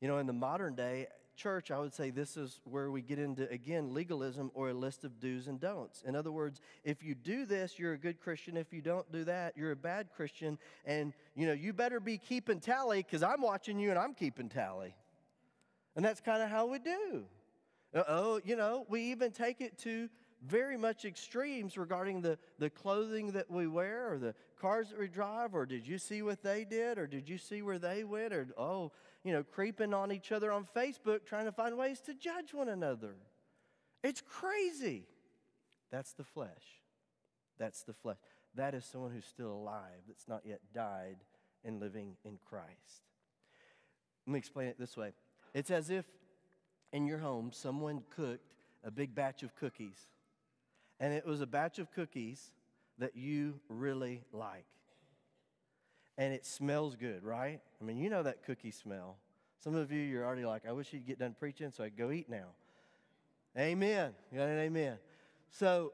You 0.00 0.08
know, 0.08 0.18
in 0.18 0.26
the 0.26 0.32
modern 0.32 0.74
day, 0.74 1.08
church, 1.36 1.70
I 1.70 1.78
would 1.78 1.94
say 1.94 2.10
this 2.10 2.36
is 2.36 2.60
where 2.64 2.90
we 2.90 3.00
get 3.00 3.18
into, 3.18 3.48
again, 3.50 3.94
legalism 3.94 4.50
or 4.54 4.70
a 4.70 4.74
list 4.74 5.04
of 5.04 5.20
do's 5.20 5.46
and 5.46 5.60
don'ts. 5.60 6.02
In 6.06 6.16
other 6.16 6.32
words, 6.32 6.60
if 6.84 7.02
you 7.02 7.14
do 7.14 7.46
this, 7.46 7.78
you're 7.78 7.92
a 7.92 7.98
good 7.98 8.20
Christian. 8.20 8.56
If 8.56 8.72
you 8.72 8.82
don't 8.82 9.10
do 9.12 9.24
that, 9.24 9.56
you're 9.56 9.70
a 9.70 9.76
bad 9.76 10.08
Christian. 10.14 10.58
And, 10.84 11.12
you 11.34 11.46
know, 11.46 11.52
you 11.52 11.72
better 11.72 12.00
be 12.00 12.18
keeping 12.18 12.60
tally 12.60 13.02
because 13.02 13.22
I'm 13.22 13.40
watching 13.40 13.78
you 13.78 13.90
and 13.90 13.98
I'm 13.98 14.14
keeping 14.14 14.48
tally. 14.48 14.94
And 15.96 16.04
that's 16.04 16.20
kind 16.20 16.42
of 16.42 16.50
how 16.50 16.66
we 16.66 16.80
do. 16.80 17.24
Oh, 17.94 18.40
you 18.44 18.56
know, 18.56 18.84
we 18.88 19.02
even 19.12 19.30
take 19.30 19.60
it 19.60 19.78
to 19.78 20.08
very 20.46 20.76
much 20.76 21.04
extremes 21.04 21.76
regarding 21.76 22.20
the, 22.20 22.38
the 22.58 22.70
clothing 22.70 23.32
that 23.32 23.50
we 23.50 23.66
wear 23.66 24.12
or 24.12 24.18
the 24.18 24.34
cars 24.60 24.90
that 24.90 24.98
we 24.98 25.08
drive, 25.08 25.54
or 25.54 25.66
did 25.66 25.86
you 25.86 25.98
see 25.98 26.22
what 26.22 26.42
they 26.42 26.64
did, 26.64 26.98
or 26.98 27.06
did 27.06 27.28
you 27.28 27.38
see 27.38 27.62
where 27.62 27.78
they 27.78 28.04
went, 28.04 28.32
or 28.32 28.46
oh, 28.56 28.92
you 29.24 29.32
know, 29.32 29.42
creeping 29.42 29.94
on 29.94 30.12
each 30.12 30.32
other 30.32 30.52
on 30.52 30.66
Facebook 30.76 31.24
trying 31.26 31.44
to 31.44 31.52
find 31.52 31.76
ways 31.76 32.00
to 32.00 32.14
judge 32.14 32.54
one 32.54 32.68
another. 32.68 33.14
It's 34.02 34.20
crazy. 34.20 35.06
That's 35.90 36.12
the 36.12 36.24
flesh. 36.24 36.82
That's 37.58 37.82
the 37.82 37.92
flesh. 37.92 38.18
That 38.54 38.74
is 38.74 38.84
someone 38.84 39.12
who's 39.12 39.26
still 39.26 39.52
alive, 39.52 40.02
that's 40.06 40.28
not 40.28 40.42
yet 40.44 40.60
died 40.74 41.16
and 41.64 41.80
living 41.80 42.16
in 42.24 42.38
Christ. 42.48 43.02
Let 44.26 44.32
me 44.32 44.38
explain 44.38 44.68
it 44.68 44.78
this 44.78 44.96
way 44.96 45.12
it's 45.54 45.70
as 45.70 45.90
if 45.90 46.04
in 46.92 47.06
your 47.06 47.18
home 47.18 47.50
someone 47.52 48.02
cooked 48.14 48.54
a 48.84 48.90
big 48.90 49.14
batch 49.14 49.42
of 49.42 49.54
cookies, 49.56 50.06
and 51.00 51.12
it 51.12 51.26
was 51.26 51.40
a 51.40 51.46
batch 51.46 51.78
of 51.78 51.92
cookies 51.92 52.52
that 52.98 53.16
you 53.16 53.60
really 53.68 54.22
like 54.32 54.64
and 56.18 56.34
it 56.34 56.44
smells 56.44 56.96
good, 56.96 57.24
right? 57.24 57.60
I 57.80 57.84
mean, 57.84 57.96
you 57.96 58.10
know 58.10 58.24
that 58.24 58.44
cookie 58.44 58.72
smell. 58.72 59.16
Some 59.60 59.74
of 59.74 59.90
you, 59.90 60.00
you're 60.00 60.26
already 60.26 60.44
like, 60.44 60.66
I 60.68 60.72
wish 60.72 60.92
you'd 60.92 61.06
get 61.06 61.20
done 61.20 61.34
preaching 61.38 61.70
so 61.70 61.84
I 61.84 61.86
would 61.86 61.96
go 61.96 62.10
eat 62.10 62.28
now. 62.28 62.48
Amen. 63.56 64.12
You 64.30 64.38
got 64.38 64.48
an 64.48 64.58
amen. 64.58 64.98
So, 65.50 65.92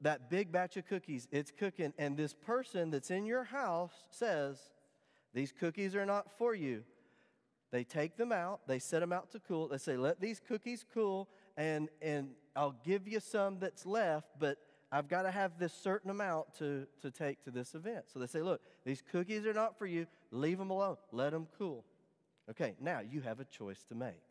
that 0.00 0.28
big 0.28 0.52
batch 0.52 0.76
of 0.76 0.86
cookies, 0.86 1.26
it's 1.32 1.50
cooking, 1.50 1.94
and 1.98 2.16
this 2.16 2.34
person 2.34 2.90
that's 2.90 3.10
in 3.10 3.24
your 3.24 3.44
house 3.44 3.92
says, 4.10 4.58
These 5.32 5.52
cookies 5.58 5.96
are 5.96 6.04
not 6.04 6.30
for 6.36 6.54
you. 6.54 6.84
They 7.70 7.84
take 7.84 8.16
them 8.16 8.30
out, 8.30 8.60
they 8.66 8.78
set 8.78 9.00
them 9.00 9.12
out 9.12 9.30
to 9.32 9.40
cool. 9.40 9.68
They 9.68 9.78
say, 9.78 9.96
Let 9.96 10.20
these 10.20 10.40
cookies 10.46 10.84
cool, 10.92 11.28
and, 11.56 11.88
and 12.02 12.30
I'll 12.54 12.76
give 12.84 13.08
you 13.08 13.18
some 13.18 13.58
that's 13.58 13.86
left, 13.86 14.28
but 14.38 14.58
I've 14.94 15.08
got 15.08 15.22
to 15.22 15.30
have 15.32 15.58
this 15.58 15.72
certain 15.72 16.08
amount 16.08 16.56
to, 16.58 16.86
to 17.02 17.10
take 17.10 17.42
to 17.42 17.50
this 17.50 17.74
event. 17.74 18.04
So 18.12 18.20
they 18.20 18.28
say, 18.28 18.42
look, 18.42 18.60
these 18.86 19.02
cookies 19.02 19.44
are 19.44 19.52
not 19.52 19.76
for 19.76 19.86
you. 19.86 20.06
Leave 20.30 20.56
them 20.56 20.70
alone. 20.70 20.98
Let 21.10 21.32
them 21.32 21.48
cool. 21.58 21.84
Okay, 22.48 22.76
now 22.80 23.00
you 23.00 23.20
have 23.22 23.40
a 23.40 23.44
choice 23.44 23.82
to 23.88 23.96
make. 23.96 24.22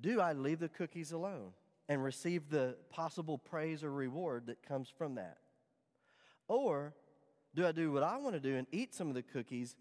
Do 0.00 0.22
I 0.22 0.32
leave 0.32 0.58
the 0.58 0.70
cookies 0.70 1.12
alone 1.12 1.50
and 1.86 2.02
receive 2.02 2.48
the 2.48 2.76
possible 2.88 3.36
praise 3.36 3.84
or 3.84 3.92
reward 3.92 4.46
that 4.46 4.66
comes 4.66 4.88
from 4.88 5.16
that? 5.16 5.36
Or 6.48 6.94
do 7.54 7.66
I 7.66 7.72
do 7.72 7.92
what 7.92 8.02
I 8.02 8.16
want 8.16 8.34
to 8.34 8.40
do 8.40 8.56
and 8.56 8.66
eat 8.72 8.94
some 8.94 9.08
of 9.08 9.14
the 9.14 9.22
cookies, 9.22 9.76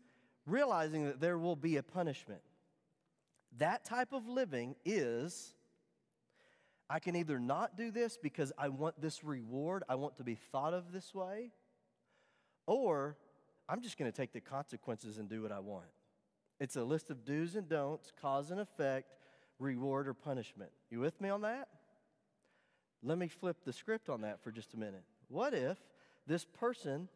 realizing 0.46 1.06
that 1.06 1.22
there 1.22 1.38
will 1.38 1.56
be 1.56 1.78
a 1.78 1.84
punishment? 1.84 2.42
That 3.58 3.86
type 3.86 4.12
of 4.12 4.28
living 4.28 4.76
is 4.84 5.54
I 6.92 7.00
can 7.00 7.16
either 7.16 7.40
not 7.40 7.78
do 7.78 7.90
this 7.90 8.18
because 8.22 8.52
I 8.58 8.68
want 8.68 9.02
this 9.02 9.24
reward, 9.24 9.84
I 9.88 9.96
want 9.96 10.18
to 10.18 10.26
be 10.26 10.36
thought 10.36 10.74
of 10.74 10.92
this 10.92 11.16
way, 11.16 11.52
or 12.68 13.16
I'm 13.70 13.82
just 13.82 13.98
going 13.98 14.12
to 14.12 14.16
take 14.16 14.34
the 14.34 14.42
consequences 14.42 15.18
and 15.18 15.30
do 15.30 15.42
what 15.42 15.54
I 15.54 15.60
want. 15.60 15.86
It's 16.60 16.76
a 16.76 16.84
list 16.84 17.10
of 17.10 17.24
do's 17.24 17.56
and 17.56 17.70
don'ts, 17.70 18.12
cause 18.22 18.52
and 18.52 18.60
effect, 18.60 19.14
reward 19.58 20.06
or 20.06 20.14
punishment. 20.14 20.72
You 20.90 21.00
with 21.00 21.22
me 21.22 21.30
on 21.30 21.44
that? 21.44 21.70
Let 23.02 23.18
me 23.18 23.30
flip 23.30 23.64
the 23.64 23.72
script 23.72 24.10
on 24.10 24.20
that 24.22 24.44
for 24.44 24.52
just 24.52 24.74
a 24.74 24.78
minute. 24.78 25.06
What 25.30 25.54
if 25.54 25.78
this 26.28 26.44
person 26.44 27.08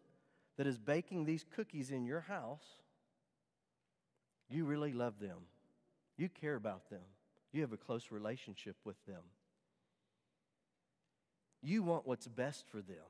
that 0.58 0.68
is 0.68 0.78
baking 0.78 1.26
these 1.26 1.44
cookies 1.54 1.92
in 1.92 2.06
your 2.06 2.22
house, 2.22 2.64
you 4.50 4.64
really 4.64 4.94
love 4.94 5.20
them. 5.20 5.40
You 6.18 6.30
care 6.30 6.56
about 6.56 6.90
them. 6.90 7.04
You 7.52 7.60
have 7.60 7.74
a 7.74 7.78
close 7.78 8.10
relationship 8.10 8.78
with 8.86 8.96
them. 9.06 9.22
You 11.66 11.82
want 11.82 12.06
what's 12.06 12.28
best 12.28 12.66
for 12.70 12.78
them. 12.78 13.06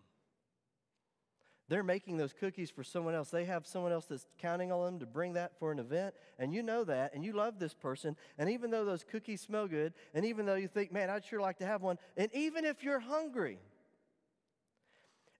They're 1.67 1.83
making 1.83 2.15
those 2.17 2.31
cookies 2.31 2.69
for 2.69 2.83
someone 2.83 3.13
else. 3.13 3.29
They 3.29 3.43
have 3.45 3.67
someone 3.67 3.91
else 3.91 4.05
that's 4.05 4.27
counting 4.39 4.71
on 4.71 4.85
them 4.85 4.99
to 4.99 5.05
bring 5.05 5.33
that 5.33 5.59
for 5.59 5.73
an 5.73 5.79
event, 5.79 6.13
and 6.39 6.53
you 6.53 6.63
know 6.63 6.85
that, 6.85 7.13
and 7.13 7.25
you 7.25 7.33
love 7.33 7.59
this 7.59 7.73
person. 7.73 8.15
And 8.37 8.49
even 8.49 8.71
though 8.71 8.85
those 8.85 9.03
cookies 9.03 9.41
smell 9.41 9.67
good, 9.67 9.93
and 10.13 10.23
even 10.23 10.45
though 10.45 10.55
you 10.55 10.69
think, 10.69 10.93
man, 10.93 11.09
I'd 11.09 11.25
sure 11.25 11.41
like 11.41 11.57
to 11.57 11.65
have 11.65 11.81
one, 11.81 11.97
and 12.15 12.29
even 12.33 12.63
if 12.63 12.81
you're 12.81 12.99
hungry, 12.99 13.59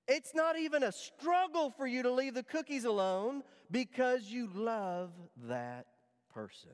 it's 0.08 0.36
not 0.36 0.58
even 0.58 0.84
a 0.84 0.92
struggle 0.92 1.70
for 1.70 1.88
you 1.88 2.04
to 2.04 2.12
leave 2.12 2.34
the 2.34 2.44
cookies 2.44 2.84
alone 2.84 3.44
because 3.72 4.24
you 4.24 4.50
love 4.54 5.12
that 5.48 5.86
person 6.34 6.72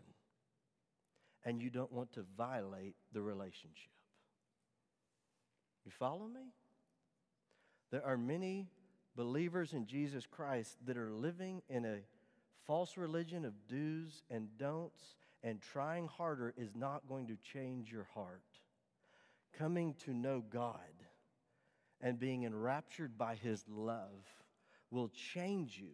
and 1.46 1.62
you 1.62 1.70
don't 1.70 1.92
want 1.92 2.14
to 2.14 2.26
violate 2.36 2.96
the 3.14 3.22
relationship. 3.22 3.92
Follow 6.02 6.28
me? 6.28 6.56
There 7.92 8.04
are 8.04 8.18
many 8.18 8.72
believers 9.16 9.74
in 9.74 9.86
Jesus 9.86 10.26
Christ 10.26 10.76
that 10.88 10.98
are 10.98 11.12
living 11.12 11.62
in 11.70 11.86
a 11.86 12.00
false 12.66 12.98
religion 12.98 13.46
of 13.46 13.54
do's 13.68 14.24
and 14.32 14.48
don'ts, 14.58 15.16
and 15.44 15.62
trying 15.62 16.08
harder 16.08 16.56
is 16.58 16.72
not 16.76 17.08
going 17.08 17.28
to 17.28 17.38
change 17.54 17.92
your 17.92 18.08
heart. 18.16 18.42
Coming 19.60 19.94
to 20.06 20.12
know 20.12 20.44
God 20.50 20.74
and 22.02 22.20
being 22.20 22.46
enraptured 22.46 23.16
by 23.16 23.36
His 23.36 23.64
love 23.70 24.26
will 24.90 25.10
change 25.10 25.78
you 25.78 25.94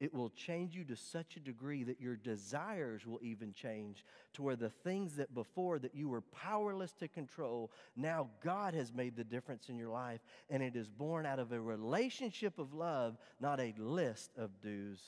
it 0.00 0.14
will 0.14 0.30
change 0.30 0.76
you 0.76 0.84
to 0.84 0.96
such 0.96 1.36
a 1.36 1.40
degree 1.40 1.82
that 1.82 2.00
your 2.00 2.16
desires 2.16 3.04
will 3.04 3.18
even 3.20 3.52
change 3.52 4.04
to 4.34 4.42
where 4.42 4.56
the 4.56 4.70
things 4.70 5.16
that 5.16 5.34
before 5.34 5.78
that 5.80 5.94
you 5.94 6.08
were 6.08 6.20
powerless 6.20 6.92
to 6.92 7.08
control, 7.08 7.72
now 7.96 8.28
God 8.42 8.74
has 8.74 8.92
made 8.92 9.16
the 9.16 9.24
difference 9.24 9.68
in 9.68 9.76
your 9.76 9.90
life 9.90 10.20
and 10.50 10.62
it 10.62 10.76
is 10.76 10.88
born 10.88 11.26
out 11.26 11.40
of 11.40 11.50
a 11.50 11.60
relationship 11.60 12.58
of 12.58 12.74
love, 12.74 13.16
not 13.40 13.58
a 13.58 13.74
list 13.76 14.30
of 14.36 14.50
do's 14.60 15.00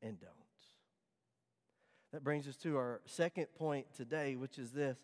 and 0.00 0.20
don'ts. 0.20 0.34
That 2.12 2.24
brings 2.24 2.46
us 2.46 2.56
to 2.58 2.76
our 2.76 3.00
second 3.04 3.46
point 3.58 3.86
today, 3.96 4.36
which 4.36 4.58
is 4.58 4.70
this. 4.70 4.96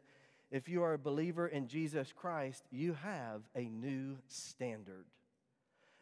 If 0.51 0.69
you 0.69 0.83
are 0.85 0.95
a 0.95 0.99
believer 0.99 1.49
in 1.49 1.67
Jesus 1.67 2.13
Christ, 2.13 2.63
you 2.71 2.97
have 3.03 3.43
a 3.57 3.65
new 3.65 4.19
standard. 4.29 5.05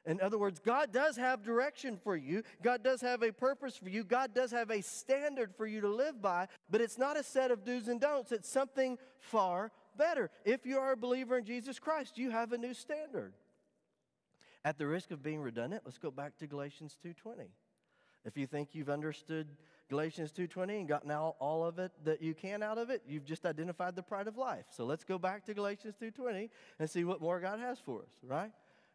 In 0.05 0.21
other 0.21 0.39
words, 0.39 0.59
God 0.59 0.93
does 0.93 1.17
have 1.17 1.45
direction 1.45 1.97
for 1.97 2.17
you. 2.17 2.43
God 2.63 2.83
does 2.83 3.01
have 3.03 3.23
a 3.23 3.33
purpose 3.33 3.77
for 3.77 3.89
you. 3.89 4.03
God 4.03 4.35
does 4.35 4.51
have 4.51 4.71
a 4.71 4.83
standard 4.83 5.55
for 5.57 5.67
you 5.67 5.81
to 5.81 5.89
live 5.89 6.21
by, 6.21 6.49
but 6.69 6.81
it's 6.81 6.99
not 6.99 7.17
a 7.17 7.23
set 7.23 7.51
of 7.51 7.65
do's 7.65 7.87
and 7.87 8.01
don'ts. 8.01 8.33
It's 8.33 8.49
something 8.49 8.99
far 9.21 9.71
better. 9.97 10.31
If 10.45 10.67
you 10.67 10.79
are 10.79 10.93
a 10.93 10.97
believer 10.97 11.39
in 11.39 11.45
Jesus 11.45 11.79
Christ, 11.79 12.19
you 12.19 12.31
have 12.31 12.53
a 12.53 12.59
new 12.59 12.75
standard. 12.75 13.35
At 14.65 14.79
the 14.79 14.87
risk 14.87 15.11
of 15.11 15.23
being 15.23 15.41
redundant, 15.41 15.83
let's 15.85 15.99
go 15.99 16.11
back 16.11 16.37
to 16.39 16.47
Galatians 16.47 16.97
2:20. 17.03 17.51
If 18.25 18.37
you 18.37 18.47
think 18.47 18.75
you've 18.75 18.91
understood 18.91 19.57
Galatians 19.89 20.33
2:20 20.33 20.79
and 20.79 20.89
gotten 20.89 21.11
all, 21.11 21.37
all 21.41 21.65
of 21.65 21.79
it 21.79 21.93
that 22.05 22.23
you 22.23 22.35
can 22.35 22.63
out 22.63 22.79
of 22.79 22.89
it, 22.89 23.03
you've 23.07 23.25
just 23.25 23.45
identified 23.45 23.97
the 23.97 24.03
pride 24.03 24.29
of 24.29 24.37
life. 24.37 24.67
So 24.71 24.85
let's 24.85 25.05
go 25.05 25.19
back 25.19 25.45
to 25.47 25.55
Galatians 25.55 25.97
2:20 25.97 26.51
and 26.79 26.89
see 26.89 27.05
what 27.05 27.21
more 27.21 27.41
God 27.41 27.59
has 27.59 27.81
for 27.81 28.03
us, 28.03 28.21
right? 28.23 28.53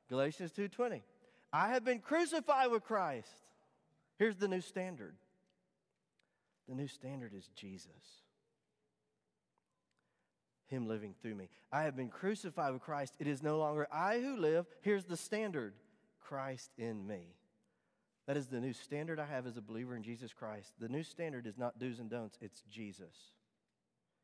Galatians 0.10 0.52
2:20. 0.52 1.04
I 1.52 1.70
have 1.70 1.84
been 1.84 2.00
crucified 2.00 2.72
with 2.72 2.84
Christ. 2.84 3.44
Here's 4.18 4.38
the 4.38 4.48
new 4.48 4.62
standard. 4.62 5.18
The 6.68 6.76
new 6.76 6.88
standard 6.88 7.34
is 7.34 7.48
Jesus. 7.50 8.24
Him 10.68 10.88
living 10.88 11.14
through 11.14 11.36
me. 11.36 11.50
I 11.72 11.84
have 11.84 11.96
been 11.96 12.10
crucified 12.10 12.74
with 12.74 12.82
Christ. 12.82 13.16
It 13.20 13.28
is 13.28 13.42
no 13.42 13.58
longer 13.58 13.88
I 13.92 14.20
who 14.20 14.36
live. 14.36 14.68
Here's 14.82 15.06
the 15.06 15.16
standard 15.16 15.74
Christ 16.20 16.72
in 16.78 17.08
me. 17.08 17.38
That 18.26 18.36
is 18.36 18.48
the 18.48 18.60
new 18.60 18.74
standard 18.74 19.20
I 19.20 19.26
have 19.26 19.48
as 19.48 19.56
a 19.56 19.62
believer 19.62 19.96
in 19.96 20.04
Jesus 20.04 20.34
Christ. 20.34 20.74
The 20.80 20.90
new 20.90 21.04
standard 21.04 21.48
is 21.48 21.58
not 21.58 21.80
do's 21.80 22.00
and 22.00 22.10
don'ts, 22.10 22.38
it's 22.42 22.64
Jesus. 22.64 23.32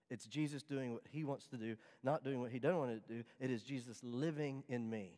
It's 0.10 0.28
Jesus 0.28 0.64
doing 0.64 0.94
what 0.94 1.04
he 1.10 1.24
wants 1.24 1.48
to 1.48 1.58
do, 1.58 1.78
not 2.04 2.26
doing 2.26 2.42
what 2.42 2.52
he 2.52 2.60
doesn't 2.60 2.78
want 2.78 3.08
to 3.08 3.14
do. 3.14 3.24
It 3.40 3.50
is 3.50 3.64
Jesus 3.64 4.04
living 4.04 4.66
in 4.68 4.90
me. 4.90 5.18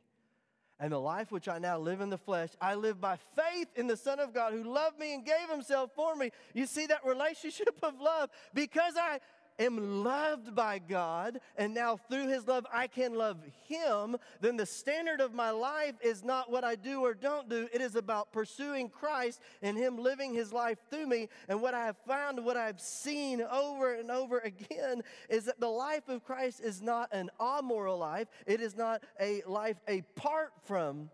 And 0.79 0.91
the 0.91 0.99
life 0.99 1.31
which 1.31 1.47
I 1.47 1.57
now 1.57 1.77
live 1.77 2.01
in 2.01 2.09
the 2.09 2.17
flesh, 2.17 2.49
I 2.59 2.75
live 2.75 2.99
by 2.99 3.17
faith 3.35 3.69
in 3.77 3.87
the 3.87 3.95
Son 3.95 4.19
of 4.19 4.33
God 4.33 4.51
who 4.51 4.63
loved 4.63 4.99
me 4.99 5.13
and 5.13 5.25
gave 5.25 5.49
himself 5.49 5.91
for 5.95 6.15
me. 6.15 6.31
You 6.53 6.65
see 6.65 6.85
that 6.87 7.05
relationship 7.05 7.79
of 7.83 7.99
love 8.01 8.29
because 8.53 8.95
I 8.97 9.19
am 9.59 10.03
loved 10.03 10.55
by 10.55 10.79
God, 10.79 11.39
and 11.57 11.73
now 11.73 11.97
through 12.09 12.27
His 12.27 12.47
love 12.47 12.65
I 12.71 12.87
can 12.87 13.15
love 13.15 13.37
Him, 13.67 14.17
then 14.41 14.57
the 14.57 14.65
standard 14.65 15.21
of 15.21 15.33
my 15.33 15.51
life 15.51 15.95
is 16.01 16.23
not 16.23 16.51
what 16.51 16.63
I 16.63 16.75
do 16.75 17.01
or 17.01 17.13
don't 17.13 17.49
do. 17.49 17.67
It 17.73 17.81
is 17.81 17.95
about 17.95 18.31
pursuing 18.31 18.89
Christ 18.89 19.41
and 19.61 19.77
Him 19.77 19.97
living 19.97 20.33
His 20.33 20.51
life 20.51 20.77
through 20.89 21.07
me. 21.07 21.29
And 21.47 21.61
what 21.61 21.73
I 21.73 21.85
have 21.85 21.97
found, 22.07 22.43
what 22.43 22.57
I've 22.57 22.81
seen 22.81 23.41
over 23.41 23.95
and 23.95 24.11
over 24.11 24.39
again, 24.39 25.01
is 25.29 25.45
that 25.45 25.59
the 25.59 25.67
life 25.67 26.07
of 26.09 26.23
Christ 26.23 26.61
is 26.61 26.81
not 26.81 27.09
an 27.11 27.29
amoral 27.39 27.97
life, 27.97 28.27
it 28.45 28.61
is 28.61 28.75
not 28.75 29.03
a 29.19 29.41
life 29.47 29.77
apart 29.87 30.51
from 30.65 31.09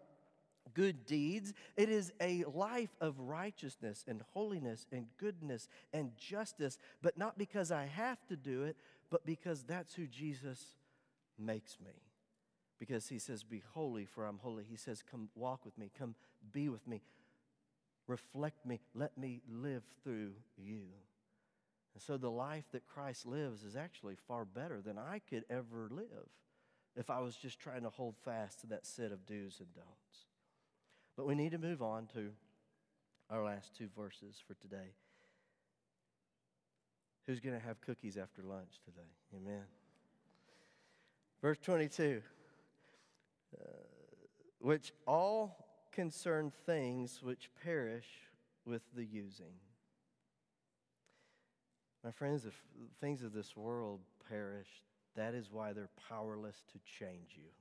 good 0.73 1.05
deeds. 1.05 1.53
It 1.77 1.89
is 1.89 2.12
a 2.21 2.43
life 2.53 2.95
of 2.99 3.19
righteousness 3.19 4.03
and 4.07 4.21
holiness 4.34 4.86
and 4.91 5.07
goodness 5.17 5.67
and 5.93 6.12
justice, 6.17 6.77
but 7.01 7.17
not 7.17 7.38
because 7.38 7.71
I 7.71 7.86
have 7.86 8.25
to 8.27 8.36
do 8.36 8.63
it, 8.63 8.77
but 9.10 9.25
because 9.25 9.63
that's 9.63 9.93
who 9.93 10.07
Jesus 10.07 10.63
makes 11.38 11.77
me. 11.84 11.91
Because 12.79 13.07
he 13.07 13.19
says, 13.19 13.43
Be 13.43 13.62
holy, 13.73 14.05
for 14.05 14.25
I'm 14.25 14.39
holy. 14.39 14.63
He 14.69 14.77
says, 14.77 15.03
Come 15.10 15.29
walk 15.36 15.65
with 15.65 15.77
me, 15.77 15.91
come 15.97 16.15
be 16.51 16.69
with 16.69 16.88
me, 16.88 17.01
reflect 18.07 18.65
me, 18.65 18.79
let 18.95 19.17
me 19.17 19.41
live 19.47 19.84
through 20.03 20.31
you. 20.57 20.86
And 21.93 22.01
so 22.01 22.17
the 22.17 22.31
life 22.31 22.65
that 22.71 22.88
Christ 22.88 23.25
lives 23.25 23.63
is 23.63 23.75
actually 23.75 24.15
far 24.27 24.45
better 24.45 24.81
than 24.81 24.97
I 24.97 25.19
could 25.29 25.43
ever 25.49 25.89
live 25.91 26.29
if 26.95 27.10
I 27.10 27.19
was 27.19 27.36
just 27.36 27.60
trying 27.60 27.84
to 27.84 27.89
hold 27.89 28.15
fast 28.23 28.62
to 28.62 28.67
that 28.67 28.86
set 28.86 29.12
of 29.12 29.25
do's 29.25 29.60
and 29.60 29.73
don'ts. 29.73 30.30
But 31.21 31.27
we 31.27 31.36
need 31.36 31.51
to 31.51 31.60
move 31.60 31.84
on 31.84 32.07
to 32.15 32.31
our 33.29 33.43
last 33.43 33.75
two 33.77 33.89
verses 33.95 34.41
for 34.47 34.55
today. 34.55 34.95
Who's 37.27 37.39
going 37.39 37.53
to 37.53 37.63
have 37.63 37.79
cookies 37.79 38.17
after 38.17 38.41
lunch 38.41 38.79
today? 38.84 39.07
Amen. 39.36 39.62
Verse 41.39 41.60
22 41.62 42.23
uh, 43.53 43.63
which 44.62 44.93
all 45.05 45.86
concern 45.91 46.51
things 46.65 47.19
which 47.21 47.51
perish 47.63 48.07
with 48.65 48.81
the 48.95 49.05
using. 49.05 49.53
My 52.03 52.10
friends, 52.10 52.47
if 52.47 52.60
things 52.99 53.21
of 53.21 53.31
this 53.31 53.55
world 53.55 53.99
perish, 54.27 54.81
that 55.15 55.36
is 55.36 55.51
why 55.51 55.71
they're 55.71 55.91
powerless 56.10 56.63
to 56.71 56.79
change 56.79 57.36
you. 57.36 57.51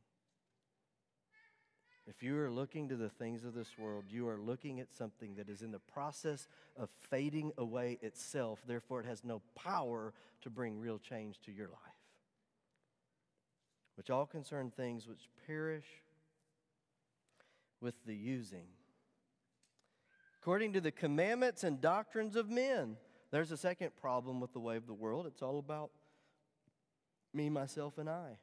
If 2.10 2.24
you 2.24 2.36
are 2.40 2.50
looking 2.50 2.88
to 2.88 2.96
the 2.96 3.08
things 3.08 3.44
of 3.44 3.54
this 3.54 3.78
world, 3.78 4.04
you 4.10 4.28
are 4.28 4.36
looking 4.36 4.80
at 4.80 4.92
something 4.92 5.36
that 5.36 5.48
is 5.48 5.62
in 5.62 5.70
the 5.70 5.78
process 5.78 6.48
of 6.76 6.90
fading 7.08 7.52
away 7.56 7.98
itself. 8.02 8.60
Therefore, 8.66 9.00
it 9.00 9.06
has 9.06 9.22
no 9.22 9.42
power 9.54 10.12
to 10.42 10.50
bring 10.50 10.80
real 10.80 10.98
change 10.98 11.40
to 11.42 11.52
your 11.52 11.68
life. 11.68 11.78
Which 13.96 14.10
all 14.10 14.26
concern 14.26 14.72
things 14.72 15.06
which 15.06 15.28
perish 15.46 15.86
with 17.80 17.94
the 18.04 18.16
using. 18.16 18.66
According 20.42 20.72
to 20.72 20.80
the 20.80 20.90
commandments 20.90 21.62
and 21.62 21.80
doctrines 21.80 22.34
of 22.34 22.50
men. 22.50 22.96
There's 23.30 23.52
a 23.52 23.56
second 23.56 23.94
problem 23.94 24.40
with 24.40 24.52
the 24.52 24.58
way 24.58 24.76
of 24.76 24.88
the 24.88 24.94
world. 24.94 25.26
It's 25.26 25.42
all 25.42 25.60
about 25.60 25.90
me, 27.32 27.48
myself, 27.48 27.98
and 27.98 28.10
I. 28.10 28.38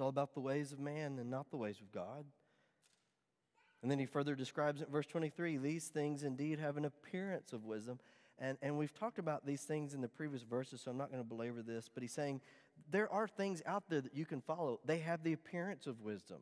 It's 0.00 0.02
all 0.02 0.08
about 0.08 0.32
the 0.32 0.40
ways 0.40 0.72
of 0.72 0.80
man 0.80 1.18
and 1.18 1.28
not 1.28 1.50
the 1.50 1.58
ways 1.58 1.78
of 1.78 1.92
God. 1.92 2.24
And 3.82 3.90
then 3.90 3.98
he 3.98 4.06
further 4.06 4.34
describes 4.34 4.80
it 4.80 4.86
in 4.86 4.92
verse 4.94 5.04
23 5.04 5.58
these 5.58 5.88
things 5.88 6.22
indeed 6.22 6.58
have 6.58 6.78
an 6.78 6.86
appearance 6.86 7.52
of 7.52 7.66
wisdom. 7.66 7.98
And, 8.38 8.56
and 8.62 8.78
we've 8.78 8.94
talked 8.94 9.18
about 9.18 9.44
these 9.44 9.60
things 9.60 9.92
in 9.92 10.00
the 10.00 10.08
previous 10.08 10.42
verses, 10.42 10.80
so 10.80 10.90
I'm 10.90 10.96
not 10.96 11.10
going 11.10 11.22
to 11.22 11.28
belabor 11.28 11.60
this, 11.60 11.90
but 11.92 12.02
he's 12.02 12.14
saying 12.14 12.40
there 12.90 13.12
are 13.12 13.28
things 13.28 13.60
out 13.66 13.90
there 13.90 14.00
that 14.00 14.14
you 14.14 14.24
can 14.24 14.40
follow. 14.40 14.80
They 14.86 15.00
have 15.00 15.22
the 15.22 15.34
appearance 15.34 15.86
of 15.86 16.00
wisdom, 16.00 16.38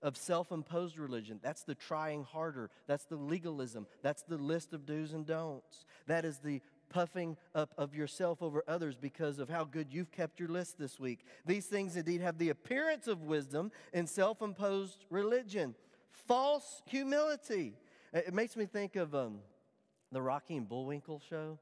of 0.00 0.16
self 0.16 0.52
imposed 0.52 0.98
religion. 0.98 1.40
That's 1.42 1.64
the 1.64 1.74
trying 1.74 2.22
harder, 2.22 2.70
that's 2.86 3.06
the 3.06 3.16
legalism, 3.16 3.88
that's 4.04 4.22
the 4.22 4.38
list 4.38 4.72
of 4.72 4.86
do's 4.86 5.14
and 5.14 5.26
don'ts. 5.26 5.84
That 6.06 6.24
is 6.24 6.38
the 6.38 6.60
puffing 6.92 7.36
up 7.54 7.72
of 7.78 7.94
yourself 7.94 8.42
over 8.42 8.62
others 8.68 8.96
because 8.96 9.38
of 9.38 9.48
how 9.48 9.64
good 9.64 9.88
you've 9.90 10.12
kept 10.12 10.38
your 10.38 10.48
list 10.48 10.78
this 10.78 11.00
week. 11.00 11.24
These 11.46 11.66
things 11.66 11.96
indeed 11.96 12.20
have 12.20 12.38
the 12.38 12.50
appearance 12.50 13.08
of 13.08 13.22
wisdom 13.22 13.72
in 13.92 14.06
self 14.06 14.42
imposed 14.42 15.04
religion, 15.10 15.74
false 16.10 16.82
humility. 16.86 17.74
It 18.12 18.34
makes 18.34 18.56
me 18.56 18.66
think 18.66 18.96
of 18.96 19.14
um, 19.14 19.38
the 20.10 20.20
Rocky 20.20 20.56
and 20.56 20.68
Bullwinkle 20.68 21.22
show. 21.28 21.58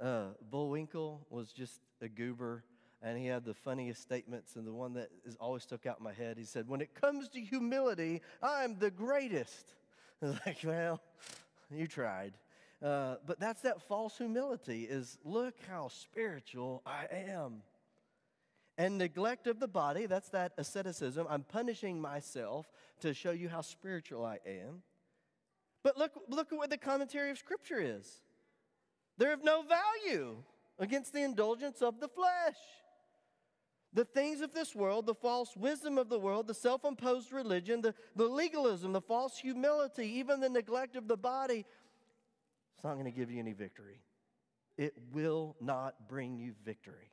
Uh, 0.00 0.26
Bullwinkle 0.50 1.26
was 1.30 1.50
just 1.52 1.80
a 2.02 2.08
goober 2.08 2.62
and 3.02 3.18
he 3.18 3.26
had 3.26 3.44
the 3.44 3.54
funniest 3.54 4.02
statements 4.02 4.56
and 4.56 4.66
the 4.66 4.72
one 4.72 4.92
that 4.94 5.08
is 5.24 5.36
always 5.36 5.62
stuck 5.62 5.86
out 5.86 5.98
in 5.98 6.04
my 6.04 6.12
head 6.12 6.36
he 6.36 6.44
said 6.44 6.68
when 6.68 6.80
it 6.80 6.94
comes 6.94 7.28
to 7.28 7.40
humility 7.40 8.20
i'm 8.42 8.78
the 8.78 8.90
greatest 8.90 9.74
I 10.22 10.26
was 10.26 10.38
like 10.46 10.58
well 10.64 11.00
you 11.70 11.86
tried 11.86 12.34
uh, 12.82 13.16
but 13.26 13.40
that's 13.40 13.62
that 13.62 13.82
false 13.88 14.18
humility 14.18 14.84
is 14.84 15.18
look 15.24 15.54
how 15.68 15.88
spiritual 15.88 16.82
i 16.86 17.06
am. 17.10 17.62
And 18.78 18.98
neglect 18.98 19.46
of 19.46 19.58
the 19.58 19.68
body 19.68 20.04
that's 20.04 20.28
that 20.30 20.52
asceticism. 20.58 21.26
I'm 21.30 21.42
punishing 21.42 22.00
myself 22.00 22.70
to 23.00 23.14
show 23.14 23.30
you 23.30 23.48
how 23.48 23.62
spiritual 23.62 24.24
i 24.24 24.38
am. 24.46 24.82
But 25.82 25.96
look 25.96 26.12
look 26.28 26.52
at 26.52 26.58
what 26.58 26.70
the 26.70 26.76
commentary 26.76 27.30
of 27.30 27.38
scripture 27.38 27.80
is. 27.80 28.20
They're 29.16 29.32
of 29.32 29.42
no 29.42 29.62
value 29.62 30.36
against 30.78 31.12
the 31.12 31.22
indulgence 31.22 31.80
of 31.80 32.00
the 32.00 32.08
flesh. 32.08 32.56
The 33.94 34.04
things 34.04 34.42
of 34.42 34.52
this 34.52 34.74
world, 34.74 35.06
the 35.06 35.14
false 35.14 35.56
wisdom 35.56 35.96
of 35.96 36.10
the 36.10 36.18
world, 36.18 36.48
the 36.48 36.54
self 36.54 36.84
imposed 36.84 37.32
religion, 37.32 37.80
the, 37.80 37.94
the 38.14 38.26
legalism, 38.26 38.92
the 38.92 39.00
false 39.00 39.38
humility, 39.38 40.06
even 40.18 40.40
the 40.40 40.50
neglect 40.50 40.96
of 40.96 41.08
the 41.08 41.16
body, 41.16 41.64
it's 42.76 42.84
not 42.84 42.94
going 42.94 43.06
to 43.06 43.10
give 43.10 43.30
you 43.30 43.40
any 43.40 43.52
victory. 43.52 44.00
It 44.76 44.94
will 45.12 45.56
not 45.60 46.08
bring 46.08 46.36
you 46.36 46.52
victory. 46.64 47.10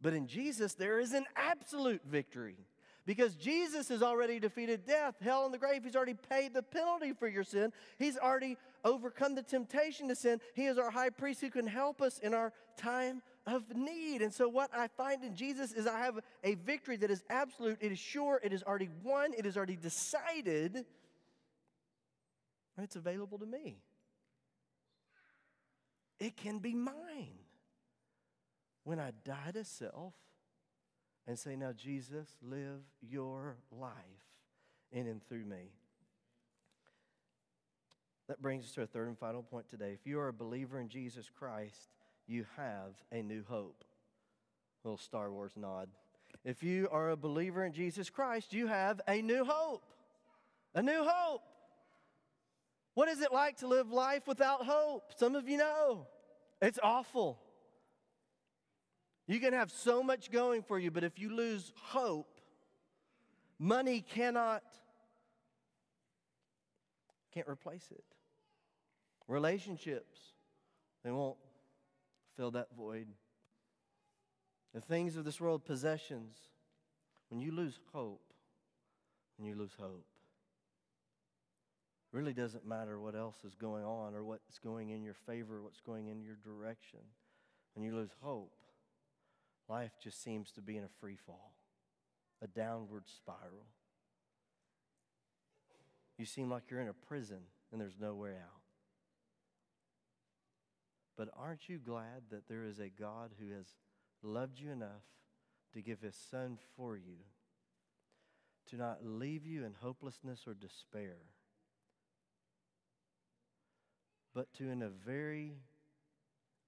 But 0.00 0.14
in 0.14 0.26
Jesus, 0.26 0.74
there 0.74 1.00
is 1.00 1.12
an 1.12 1.24
absolute 1.36 2.02
victory 2.04 2.56
because 3.04 3.34
Jesus 3.34 3.88
has 3.88 4.02
already 4.02 4.38
defeated 4.38 4.86
death, 4.86 5.16
hell, 5.20 5.44
and 5.44 5.52
the 5.52 5.58
grave. 5.58 5.82
He's 5.84 5.96
already 5.96 6.14
paid 6.14 6.54
the 6.54 6.62
penalty 6.62 7.12
for 7.12 7.28
your 7.28 7.44
sin. 7.44 7.72
He's 7.98 8.16
already 8.16 8.56
overcome 8.84 9.34
the 9.34 9.42
temptation 9.42 10.08
to 10.08 10.14
sin. 10.14 10.40
He 10.54 10.66
is 10.66 10.78
our 10.78 10.90
high 10.90 11.10
priest 11.10 11.40
who 11.40 11.50
can 11.50 11.66
help 11.66 12.00
us 12.00 12.18
in 12.18 12.34
our 12.34 12.52
time 12.76 13.22
of 13.46 13.74
need. 13.74 14.22
And 14.22 14.32
so, 14.32 14.48
what 14.48 14.70
I 14.74 14.88
find 14.88 15.24
in 15.24 15.34
Jesus 15.34 15.72
is 15.72 15.86
I 15.86 15.98
have 15.98 16.20
a 16.44 16.54
victory 16.54 16.96
that 16.98 17.10
is 17.10 17.24
absolute, 17.28 17.78
it 17.80 17.90
is 17.90 17.98
sure, 17.98 18.40
it 18.42 18.52
is 18.52 18.62
already 18.62 18.90
won, 19.02 19.32
it 19.36 19.46
is 19.46 19.56
already 19.56 19.76
decided, 19.76 20.84
and 22.76 22.84
it's 22.84 22.96
available 22.96 23.38
to 23.38 23.46
me. 23.46 23.78
It 26.22 26.36
can 26.36 26.60
be 26.60 26.72
mine 26.72 27.40
when 28.84 29.00
I 29.00 29.10
die 29.24 29.50
to 29.54 29.64
self 29.64 30.14
and 31.26 31.36
say, 31.36 31.56
Now, 31.56 31.72
Jesus, 31.72 32.28
live 32.40 32.82
your 33.00 33.56
life 33.72 33.90
in 34.92 35.08
and 35.08 35.20
through 35.26 35.44
me. 35.44 35.72
That 38.28 38.40
brings 38.40 38.66
us 38.66 38.70
to 38.74 38.82
our 38.82 38.86
third 38.86 39.08
and 39.08 39.18
final 39.18 39.42
point 39.42 39.68
today. 39.68 39.94
If 39.94 40.06
you 40.06 40.20
are 40.20 40.28
a 40.28 40.32
believer 40.32 40.78
in 40.78 40.88
Jesus 40.88 41.28
Christ, 41.28 41.90
you 42.28 42.46
have 42.56 42.94
a 43.10 43.20
new 43.20 43.42
hope. 43.48 43.82
A 44.84 44.88
little 44.88 44.98
Star 44.98 45.32
Wars 45.32 45.54
nod. 45.56 45.88
If 46.44 46.62
you 46.62 46.88
are 46.92 47.10
a 47.10 47.16
believer 47.16 47.64
in 47.64 47.72
Jesus 47.72 48.10
Christ, 48.10 48.52
you 48.52 48.68
have 48.68 49.00
a 49.08 49.20
new 49.22 49.44
hope. 49.44 49.82
A 50.72 50.84
new 50.84 51.04
hope. 51.04 51.42
What 52.94 53.08
is 53.08 53.20
it 53.20 53.32
like 53.32 53.56
to 53.58 53.66
live 53.66 53.90
life 53.90 54.28
without 54.28 54.64
hope? 54.64 55.14
Some 55.16 55.34
of 55.34 55.48
you 55.48 55.56
know. 55.56 56.06
It's 56.62 56.78
awful. 56.80 57.40
You 59.26 59.40
can 59.40 59.52
have 59.52 59.70
so 59.70 60.02
much 60.02 60.30
going 60.30 60.62
for 60.62 60.78
you, 60.78 60.92
but 60.92 61.02
if 61.02 61.18
you 61.18 61.34
lose 61.34 61.72
hope, 61.76 62.40
money 63.58 64.00
cannot 64.00 64.62
can't 67.34 67.48
replace 67.48 67.88
it. 67.90 68.04
Relationships, 69.26 70.20
they 71.02 71.10
won't 71.10 71.38
fill 72.36 72.50
that 72.52 72.68
void. 72.76 73.08
The 74.74 74.80
things 74.80 75.16
of 75.16 75.24
this 75.24 75.40
world, 75.40 75.64
possessions, 75.64 76.36
when 77.30 77.40
you 77.40 77.50
lose 77.50 77.80
hope, 77.92 78.22
when 79.38 79.48
you 79.48 79.54
lose 79.54 79.72
hope, 79.78 80.04
really 82.12 82.34
doesn't 82.34 82.66
matter 82.66 83.00
what 83.00 83.14
else 83.14 83.36
is 83.44 83.54
going 83.54 83.84
on 83.84 84.14
or 84.14 84.22
what's 84.22 84.58
going 84.58 84.90
in 84.90 85.02
your 85.02 85.16
favor, 85.26 85.62
what's 85.62 85.80
going 85.80 86.08
in 86.08 86.22
your 86.22 86.36
direction. 86.44 87.00
When 87.74 87.84
you 87.84 87.94
lose 87.94 88.10
hope, 88.20 88.52
life 89.68 89.92
just 90.02 90.22
seems 90.22 90.52
to 90.52 90.60
be 90.60 90.76
in 90.76 90.84
a 90.84 91.00
free 91.00 91.16
fall, 91.16 91.54
a 92.42 92.46
downward 92.46 93.04
spiral. 93.08 93.66
You 96.18 96.26
seem 96.26 96.50
like 96.50 96.64
you're 96.70 96.80
in 96.80 96.88
a 96.88 97.06
prison 97.06 97.40
and 97.72 97.80
there's 97.80 97.98
no 97.98 98.14
way 98.14 98.30
out. 98.32 98.60
But 101.16 101.30
aren't 101.36 101.68
you 101.68 101.78
glad 101.78 102.24
that 102.30 102.48
there 102.48 102.64
is 102.64 102.78
a 102.78 102.88
God 102.88 103.30
who 103.38 103.54
has 103.54 103.66
loved 104.22 104.58
you 104.58 104.70
enough 104.70 105.04
to 105.72 105.80
give 105.80 106.00
his 106.00 106.16
son 106.30 106.58
for 106.76 106.96
you, 106.96 107.16
to 108.68 108.76
not 108.76 109.04
leave 109.04 109.46
you 109.46 109.64
in 109.64 109.74
hopelessness 109.80 110.42
or 110.46 110.54
despair, 110.54 111.16
but 114.34 114.52
to, 114.54 114.70
in 114.70 114.82
a 114.82 114.88
very 114.88 115.56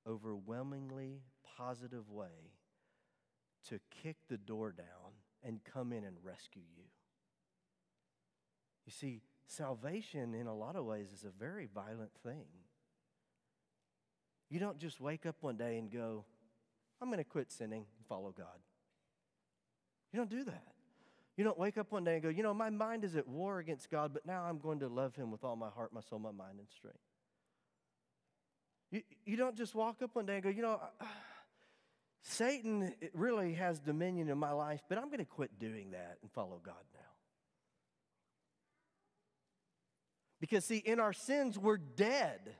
overwhelmingly 0.06 1.22
positive 1.56 2.10
way, 2.10 2.52
to 3.68 3.80
kick 4.02 4.16
the 4.28 4.36
door 4.36 4.72
down 4.72 5.14
and 5.42 5.60
come 5.64 5.92
in 5.92 6.04
and 6.04 6.16
rescue 6.22 6.62
you? 6.76 6.84
You 8.86 8.92
see, 8.92 9.22
salvation 9.46 10.34
in 10.34 10.46
a 10.46 10.54
lot 10.54 10.76
of 10.76 10.84
ways 10.84 11.12
is 11.12 11.24
a 11.24 11.30
very 11.30 11.68
violent 11.74 12.12
thing. 12.22 12.44
You 14.50 14.60
don't 14.60 14.78
just 14.78 15.00
wake 15.00 15.26
up 15.26 15.36
one 15.40 15.56
day 15.56 15.78
and 15.78 15.90
go, 15.90 16.24
I'm 17.00 17.08
going 17.08 17.18
to 17.18 17.24
quit 17.24 17.50
sinning 17.50 17.86
and 17.96 18.06
follow 18.06 18.32
God. 18.36 18.58
You 20.12 20.18
don't 20.18 20.30
do 20.30 20.44
that. 20.44 20.74
You 21.36 21.42
don't 21.42 21.58
wake 21.58 21.76
up 21.78 21.90
one 21.90 22.04
day 22.04 22.14
and 22.14 22.22
go, 22.22 22.28
you 22.28 22.42
know, 22.42 22.54
my 22.54 22.70
mind 22.70 23.04
is 23.04 23.16
at 23.16 23.26
war 23.26 23.58
against 23.58 23.90
God, 23.90 24.12
but 24.12 24.24
now 24.24 24.44
I'm 24.44 24.58
going 24.58 24.78
to 24.80 24.88
love 24.88 25.16
him 25.16 25.32
with 25.32 25.42
all 25.42 25.56
my 25.56 25.70
heart, 25.70 25.92
my 25.92 26.00
soul, 26.00 26.20
my 26.20 26.30
mind, 26.30 26.58
and 26.58 26.68
strength. 26.68 26.98
You, 28.94 29.02
you 29.24 29.36
don't 29.36 29.56
just 29.56 29.74
walk 29.74 30.02
up 30.02 30.14
one 30.14 30.24
day 30.24 30.34
and 30.34 30.42
go, 30.44 30.50
you 30.50 30.62
know, 30.62 30.80
Satan 32.22 32.94
really 33.12 33.54
has 33.54 33.80
dominion 33.80 34.28
in 34.28 34.38
my 34.38 34.52
life, 34.52 34.82
but 34.88 34.98
I'm 34.98 35.06
going 35.06 35.18
to 35.18 35.24
quit 35.24 35.58
doing 35.58 35.90
that 35.90 36.18
and 36.22 36.30
follow 36.30 36.60
God 36.64 36.76
now. 36.94 37.00
Because, 40.40 40.64
see, 40.64 40.76
in 40.76 41.00
our 41.00 41.12
sins, 41.12 41.58
we're 41.58 41.76
dead. 41.76 42.54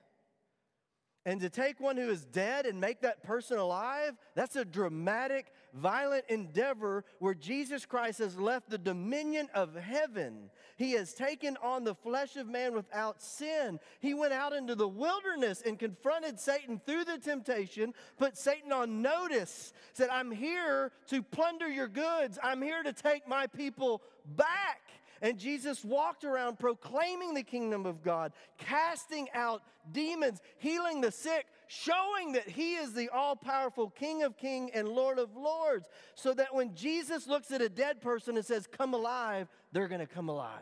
And 1.27 1.41
to 1.41 1.49
take 1.49 1.81
one 1.81 1.97
who 1.97 2.11
is 2.11 2.27
dead 2.27 2.67
and 2.67 2.79
make 2.79 3.01
that 3.01 3.23
person 3.23 3.57
alive, 3.57 4.13
that's 4.35 4.57
a 4.57 4.65
dramatic, 4.65 5.53
violent 5.73 6.25
endeavor 6.29 7.03
where 7.19 7.33
Jesus 7.33 7.87
Christ 7.87 8.19
has 8.19 8.39
left 8.39 8.69
the 8.69 8.77
dominion 8.77 9.49
of 9.55 9.75
heaven. 9.75 10.51
He 10.77 10.93
has 10.93 11.15
taken 11.15 11.57
on 11.63 11.85
the 11.85 11.95
flesh 11.95 12.37
of 12.37 12.47
man 12.47 12.75
without 12.75 13.23
sin. 13.23 13.81
He 14.01 14.13
went 14.13 14.35
out 14.35 14.53
into 14.53 14.75
the 14.75 14.89
wilderness 14.89 15.63
and 15.65 15.79
confronted 15.79 16.39
Satan 16.39 16.79
through 16.85 17.05
the 17.05 17.19
temptation, 17.19 17.95
put 18.19 18.37
Satan 18.37 18.71
on 18.71 19.01
notice, 19.01 19.73
said, 19.95 20.11
I'm 20.11 20.31
here 20.31 20.93
to 21.09 21.23
plunder 21.23 21.69
your 21.69 21.89
goods, 21.89 22.39
I'm 22.43 22.61
here 22.61 22.83
to 22.83 22.93
take 22.93 23.27
my 23.27 23.47
people 23.47 24.03
back. 24.37 24.84
And 25.25 25.39
Jesus 25.39 25.83
walked 25.83 26.23
around 26.23 26.59
proclaiming 26.59 27.33
the 27.33 27.43
kingdom 27.43 27.87
of 27.87 28.03
God, 28.03 28.35
casting 28.59 29.27
out 29.33 29.63
demons, 29.91 30.43
healing 30.59 31.01
the 31.01 31.11
sick, 31.11 31.47
showing 31.67 32.33
that 32.33 32.47
he 32.47 32.75
is 32.75 32.93
the 32.93 33.09
all 33.09 33.35
powerful 33.35 33.89
King 33.89 34.23
of 34.23 34.37
kings 34.37 34.73
and 34.75 34.87
Lord 34.87 35.19
of 35.19 35.35
lords. 35.35 35.89
So 36.15 36.35
that 36.35 36.55
when 36.55 36.75
Jesus 36.75 37.27
looks 37.27 37.51
at 37.53 37.63
a 37.63 37.71
dead 37.71 38.03
person 38.03 38.37
and 38.37 38.45
says, 38.45 38.67
Come 38.67 38.93
alive, 38.93 39.49
they're 39.73 39.89
going 39.89 40.03
to 40.03 40.07
come 40.07 40.29
alive. 40.29 40.61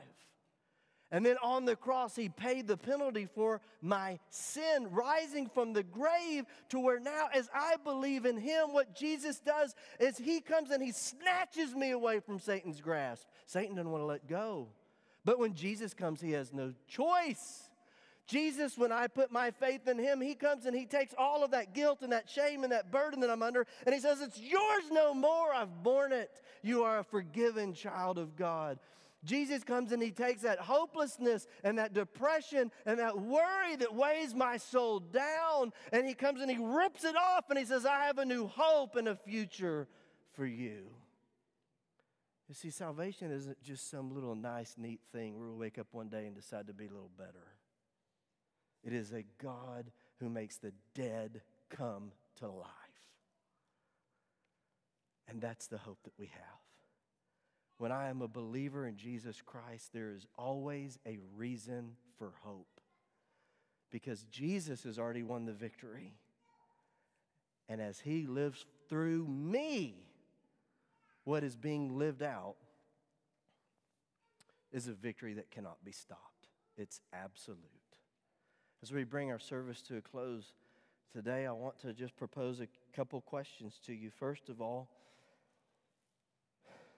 And 1.13 1.27
then 1.27 1.37
on 1.43 1.67
the 1.67 1.77
cross, 1.77 2.17
he 2.17 2.31
paid 2.31 2.67
the 2.67 2.79
penalty 2.79 3.29
for 3.35 3.61
my 3.83 4.19
sin, 4.31 4.89
rising 4.91 5.47
from 5.47 5.75
the 5.75 5.83
grave 5.83 6.47
to 6.71 6.81
where 6.81 6.99
now, 6.99 7.29
as 7.35 7.51
I 7.55 7.77
believe 7.85 8.25
in 8.25 8.39
him, 8.39 8.73
what 8.73 8.97
Jesus 8.97 9.39
does 9.39 9.75
is 10.01 10.17
he 10.17 10.41
comes 10.41 10.71
and 10.71 10.83
he 10.83 10.91
snatches 10.91 11.75
me 11.75 11.91
away 11.91 12.21
from 12.21 12.41
Satan's 12.41 12.81
grasp. 12.81 13.27
Satan 13.45 13.77
doesn't 13.77 13.91
want 13.91 14.01
to 14.01 14.07
let 14.07 14.27
go. 14.27 14.69
But 15.23 15.39
when 15.39 15.53
Jesus 15.55 15.93
comes, 15.93 16.23
he 16.23 16.33
has 16.33 16.51
no 16.51 16.73
choice. 16.89 17.69
Jesus, 18.27 18.79
when 18.79 18.91
I 18.91 19.07
put 19.07 19.31
my 19.31 19.51
faith 19.51 19.87
in 19.89 19.99
him, 19.99 20.21
he 20.21 20.35
comes 20.35 20.65
and 20.65 20.75
he 20.75 20.87
takes 20.87 21.15
all 21.19 21.45
of 21.45 21.51
that 21.51 21.75
guilt 21.75 21.99
and 22.01 22.13
that 22.13 22.31
shame 22.31 22.63
and 22.63 22.73
that 22.73 22.91
burden 22.91 23.21
that 23.21 23.31
I'm 23.31 23.43
under, 23.43 23.67
and 23.85 23.95
he 23.95 24.01
says, 24.01 24.23
It's 24.23 24.41
yours 24.41 24.85
no 24.91 25.13
more. 25.13 25.53
I've 25.53 25.83
borne 25.83 26.13
it. 26.13 26.41
You 26.63 26.85
are 26.85 27.01
a 27.01 27.05
forgiven 27.05 27.75
child 27.75 28.17
of 28.17 28.35
God. 28.37 28.79
Jesus 29.25 29.63
comes 29.63 29.93
and 29.93 30.03
he 30.03 30.11
takes 30.11 30.43
that 30.43 30.59
hopelessness 30.59 31.47
and 31.63 31.79
that 31.79 31.95
depression 31.95 32.73
and 32.87 32.99
that 32.99 33.21
worry 33.21 33.77
that 33.77 33.95
weighs 33.95 34.35
my 34.35 34.57
soul 34.57 34.99
down, 34.99 35.73
and 35.93 36.07
he 36.07 36.15
comes 36.15 36.41
and 36.41 36.51
he 36.51 36.59
rips 36.59 37.05
it 37.05 37.15
off 37.17 37.45
and 37.49 37.59
he 37.59 37.65
says, 37.65 37.87
I 37.87 38.05
have 38.05 38.19
a 38.19 38.25
new 38.25 38.47
hope 38.49 38.97
and 38.97 39.09
a 39.09 39.15
future 39.15 39.87
for 40.33 40.45
you. 40.45 40.87
You 42.49 42.55
see, 42.55 42.71
salvation 42.71 43.31
isn't 43.31 43.63
just 43.63 43.91
some 43.91 44.13
little 44.13 44.35
nice, 44.35 44.75
neat 44.77 45.01
thing 45.13 45.39
where 45.39 45.49
we 45.49 45.57
wake 45.57 45.79
up 45.79 45.87
one 45.93 46.09
day 46.09 46.27
and 46.27 46.35
decide 46.35 46.67
to 46.67 46.75
be 46.75 46.87
a 46.87 46.91
little 46.91 47.11
better. 47.17 47.47
It 48.85 48.93
is 48.93 49.13
a 49.13 49.25
God 49.43 49.91
who 50.19 50.29
makes 50.29 50.57
the 50.57 50.73
dead 50.95 51.43
come 51.71 52.13
to 52.41 52.49
life. 52.49 52.69
And 55.29 55.41
that's 55.41 55.69
the 55.69 55.79
hope 55.79 55.99
that 56.05 56.13
we 56.19 56.27
have. 56.27 56.72
When 57.79 57.93
I 57.93 58.09
am 58.09 58.23
a 58.23 58.29
believer 58.29 58.87
in 58.87 58.97
Jesus 58.97 59.43
Christ, 59.45 59.93
there 59.93 60.11
is 60.11 60.27
always 60.37 60.99
a 61.07 61.19
reason 61.37 61.97
for 62.19 62.33
hope 62.43 62.81
because 63.91 64.25
Jesus 64.25 64.85
has 64.85 64.99
already 64.99 65.23
won 65.23 65.45
the 65.45 65.53
victory. 65.53 66.15
And 67.69 67.81
as 67.81 68.01
He 68.01 68.27
lives 68.27 68.67
through 68.89 69.27
me, 69.27 69.95
what 71.25 71.45
is 71.45 71.57
being 71.57 71.99
lived 71.99 72.23
out 72.23 72.57
is 74.73 74.89
a 74.89 74.93
victory 74.93 75.35
that 75.35 75.51
cannot 75.51 75.85
be 75.85 75.93
stopped. 75.93 76.49
It's 76.77 77.01
absolute. 77.13 77.59
As 78.83 78.93
we 78.93 79.05
bring 79.05 79.31
our 79.31 79.39
service 79.39 79.83
to 79.83 79.99
a 79.99 80.01
close 80.01 80.55
today, 81.13 81.47
I 81.47 81.53
want 81.53 81.79
to 81.81 81.93
just 81.93 82.17
propose 82.17 82.61
a 82.61 82.67
couple 82.97 83.21
questions 83.21 83.79
to 83.87 83.93
you. 83.93 84.11
First 84.11 84.49
of 84.49 84.61
all, 84.61 84.89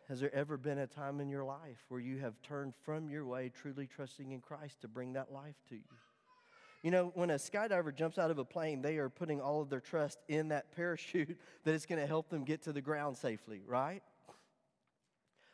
has 0.08 0.20
there 0.20 0.34
ever 0.34 0.56
been 0.56 0.78
a 0.78 0.86
time 0.86 1.20
in 1.20 1.28
your 1.28 1.44
life 1.44 1.84
where 1.88 2.00
you 2.00 2.18
have 2.18 2.34
turned 2.42 2.74
from 2.84 3.08
your 3.08 3.24
way, 3.24 3.50
truly 3.54 3.86
trusting 3.86 4.32
in 4.32 4.40
Christ 4.40 4.80
to 4.82 4.88
bring 4.88 5.14
that 5.14 5.32
life 5.32 5.56
to 5.70 5.76
you? 5.76 5.82
You 6.82 6.90
know, 6.90 7.12
when 7.14 7.30
a 7.30 7.36
skydiver 7.36 7.94
jumps 7.94 8.18
out 8.18 8.30
of 8.30 8.38
a 8.38 8.44
plane, 8.44 8.82
they 8.82 8.98
are 8.98 9.08
putting 9.08 9.40
all 9.40 9.62
of 9.62 9.70
their 9.70 9.80
trust 9.80 10.18
in 10.28 10.48
that 10.48 10.76
parachute 10.76 11.38
that 11.64 11.74
it's 11.74 11.86
going 11.86 12.00
to 12.00 12.06
help 12.06 12.28
them 12.28 12.44
get 12.44 12.62
to 12.64 12.72
the 12.72 12.82
ground 12.82 13.16
safely, 13.16 13.62
right? 13.66 14.02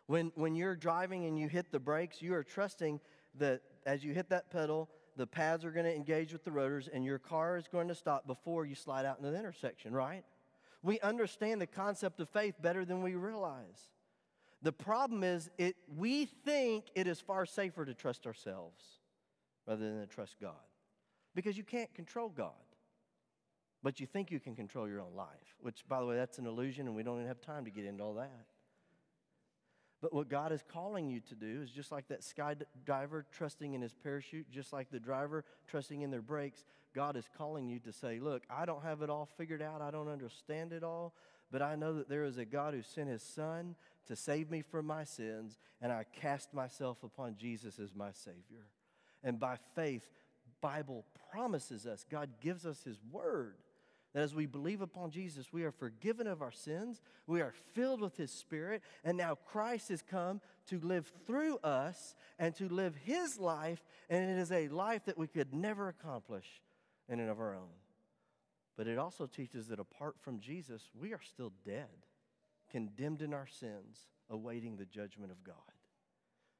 When, 0.06 0.32
when 0.34 0.56
you're 0.56 0.74
driving 0.74 1.26
and 1.26 1.38
you 1.38 1.48
hit 1.48 1.70
the 1.70 1.78
brakes, 1.78 2.20
you 2.20 2.34
are 2.34 2.42
trusting 2.42 2.98
that 3.38 3.62
as 3.86 4.02
you 4.02 4.12
hit 4.12 4.28
that 4.30 4.50
pedal, 4.50 4.90
the 5.16 5.26
pads 5.26 5.64
are 5.64 5.70
going 5.70 5.86
to 5.86 5.94
engage 5.94 6.32
with 6.32 6.42
the 6.44 6.50
rotors 6.50 6.88
and 6.92 7.04
your 7.04 7.20
car 7.20 7.56
is 7.56 7.68
going 7.68 7.86
to 7.86 7.94
stop 7.94 8.26
before 8.26 8.66
you 8.66 8.74
slide 8.74 9.06
out 9.06 9.18
into 9.18 9.30
the 9.30 9.38
intersection, 9.38 9.92
right? 9.92 10.24
We 10.82 10.98
understand 11.00 11.60
the 11.60 11.66
concept 11.68 12.18
of 12.18 12.28
faith 12.28 12.56
better 12.60 12.84
than 12.84 13.02
we 13.02 13.14
realize. 13.14 13.90
The 14.62 14.73
problem 14.73 15.25
is, 15.25 15.51
it, 15.57 15.77
we 15.96 16.27
think 16.27 16.87
it 16.94 17.07
is 17.07 17.20
far 17.20 17.46
safer 17.46 17.85
to 17.85 17.94
trust 17.94 18.27
ourselves 18.27 18.83
rather 19.66 19.83
than 19.83 20.01
to 20.01 20.07
trust 20.07 20.37
God 20.40 20.53
because 21.35 21.57
you 21.57 21.64
can't 21.64 21.92
control 21.94 22.29
God. 22.29 22.53
But 23.83 23.99
you 23.99 24.07
think 24.07 24.31
you 24.31 24.40
can 24.40 24.55
control 24.55 24.87
your 24.87 25.01
own 25.01 25.14
life, 25.16 25.57
which, 25.61 25.85
by 25.88 26.01
the 26.01 26.07
way, 26.07 26.16
that's 26.16 26.38
an 26.38 26.46
illusion, 26.46 26.87
and 26.87 26.94
we 26.94 27.03
don't 27.03 27.16
even 27.16 27.29
have 27.29 27.40
time 27.40 27.64
to 27.64 27.70
get 27.70 27.87
into 27.87 28.05
all 28.05 28.14
that. 28.14 28.44
But 30.03 30.12
what 30.14 30.29
God 30.29 30.53
is 30.53 30.62
calling 30.70 31.09
you 31.09 31.20
to 31.20 31.35
do 31.35 31.61
is 31.62 31.70
just 31.70 31.92
like 31.92 32.09
that 32.09 32.20
skydiver 32.23 33.25
trusting 33.31 33.75
in 33.75 33.81
his 33.81 33.94
parachute, 33.94 34.51
just 34.51 34.73
like 34.73 34.90
the 34.90 35.01
driver 35.01 35.44
trusting 35.66 36.03
in 36.03 36.11
their 36.11 36.23
brakes, 36.23 36.64
God 36.94 37.16
is 37.16 37.29
calling 37.37 37.68
you 37.68 37.79
to 37.81 37.92
say, 37.92 38.18
Look, 38.18 38.42
I 38.51 38.64
don't 38.64 38.83
have 38.83 39.03
it 39.03 39.11
all 39.11 39.29
figured 39.37 39.62
out. 39.62 39.81
I 39.83 39.90
don't 39.90 40.09
understand 40.09 40.73
it 40.73 40.83
all. 40.83 41.14
But 41.51 41.62
I 41.62 41.75
know 41.75 41.94
that 41.94 42.09
there 42.09 42.25
is 42.25 42.38
a 42.38 42.44
God 42.44 42.75
who 42.75 42.83
sent 42.83 43.09
his 43.09 43.23
son 43.23 43.75
to 44.11 44.16
save 44.16 44.51
me 44.51 44.61
from 44.61 44.87
my 44.87 45.05
sins, 45.05 45.57
and 45.81 45.92
I 45.92 46.05
cast 46.20 46.53
myself 46.53 47.05
upon 47.05 47.37
Jesus 47.37 47.79
as 47.79 47.94
my 47.94 48.11
Savior. 48.11 48.66
And 49.23 49.38
by 49.38 49.57
faith, 49.77 50.03
Bible 50.61 51.05
promises 51.31 51.87
us, 51.87 52.05
God 52.11 52.29
gives 52.40 52.66
us 52.66 52.83
his 52.83 52.99
word 53.12 53.55
that 54.12 54.25
as 54.25 54.35
we 54.35 54.46
believe 54.46 54.81
upon 54.81 55.12
Jesus, 55.12 55.53
we 55.53 55.62
are 55.62 55.70
forgiven 55.70 56.27
of 56.27 56.42
our 56.42 56.51
sins, 56.51 57.01
we 57.29 57.40
are 57.40 57.55
filled 57.75 58.01
with 58.01 58.16
His 58.16 58.33
Spirit, 58.33 58.83
and 59.05 59.16
now 59.16 59.37
Christ 59.37 59.88
has 59.90 60.03
come 60.03 60.40
to 60.66 60.81
live 60.81 61.12
through 61.27 61.59
us 61.59 62.16
and 62.37 62.53
to 62.57 62.68
live 62.68 62.96
His 62.96 63.38
life, 63.38 63.85
and 64.09 64.29
it 64.29 64.40
is 64.40 64.51
a 64.51 64.66
life 64.66 65.05
that 65.05 65.16
we 65.16 65.29
could 65.29 65.55
never 65.55 65.87
accomplish 65.88 66.61
in 67.09 67.20
and 67.20 67.31
of 67.31 67.38
our 67.38 67.55
own. 67.55 67.70
But 68.77 68.88
it 68.88 68.99
also 68.99 69.27
teaches 69.27 69.68
that 69.68 69.79
apart 69.79 70.16
from 70.20 70.40
Jesus, 70.40 70.90
we 71.01 71.12
are 71.12 71.20
still 71.23 71.53
dead, 71.64 71.87
condemned 72.70 73.22
in 73.22 73.35
our 73.35 73.46
sins, 73.46 74.09
awaiting 74.28 74.76
the 74.76 74.85
judgment 74.85 75.30
of 75.30 75.42
God. 75.44 75.56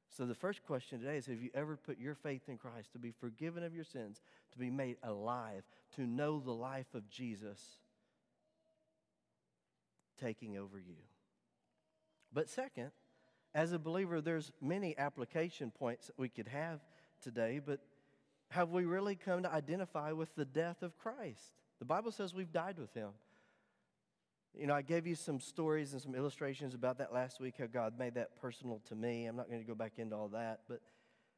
So, 0.09 0.25
the 0.25 0.35
first 0.35 0.63
question 0.63 0.99
today 0.99 1.17
is 1.17 1.25
Have 1.27 1.41
you 1.41 1.49
ever 1.53 1.77
put 1.77 1.97
your 1.97 2.15
faith 2.15 2.49
in 2.49 2.57
Christ 2.57 2.91
to 2.93 2.99
be 2.99 3.11
forgiven 3.11 3.63
of 3.63 3.73
your 3.73 3.85
sins, 3.85 4.21
to 4.51 4.59
be 4.59 4.69
made 4.69 4.97
alive, 5.03 5.63
to 5.95 6.01
know 6.01 6.39
the 6.39 6.51
life 6.51 6.93
of 6.93 7.09
Jesus 7.09 7.59
taking 10.19 10.57
over 10.57 10.77
you? 10.77 10.97
But, 12.33 12.49
second, 12.49 12.91
as 13.53 13.71
a 13.71 13.79
believer, 13.79 14.21
there's 14.21 14.51
many 14.61 14.97
application 14.97 15.71
points 15.71 16.07
that 16.07 16.17
we 16.17 16.29
could 16.29 16.47
have 16.47 16.81
today, 17.21 17.61
but 17.65 17.79
have 18.49 18.69
we 18.69 18.83
really 18.83 19.15
come 19.15 19.43
to 19.43 19.51
identify 19.51 20.11
with 20.11 20.35
the 20.35 20.45
death 20.45 20.83
of 20.83 20.97
Christ? 20.97 21.53
The 21.79 21.85
Bible 21.85 22.11
says 22.11 22.33
we've 22.33 22.51
died 22.51 22.77
with 22.77 22.93
him. 22.93 23.09
You 24.57 24.67
know, 24.67 24.73
I 24.73 24.81
gave 24.81 25.07
you 25.07 25.15
some 25.15 25.39
stories 25.39 25.93
and 25.93 26.01
some 26.01 26.13
illustrations 26.13 26.73
about 26.73 26.97
that 26.97 27.13
last 27.13 27.39
week, 27.39 27.55
how 27.57 27.67
God 27.67 27.97
made 27.97 28.15
that 28.15 28.35
personal 28.41 28.81
to 28.89 28.95
me. 28.95 29.25
I'm 29.25 29.35
not 29.35 29.47
going 29.47 29.61
to 29.61 29.67
go 29.67 29.75
back 29.75 29.93
into 29.97 30.15
all 30.15 30.27
that, 30.29 30.61
but 30.67 30.81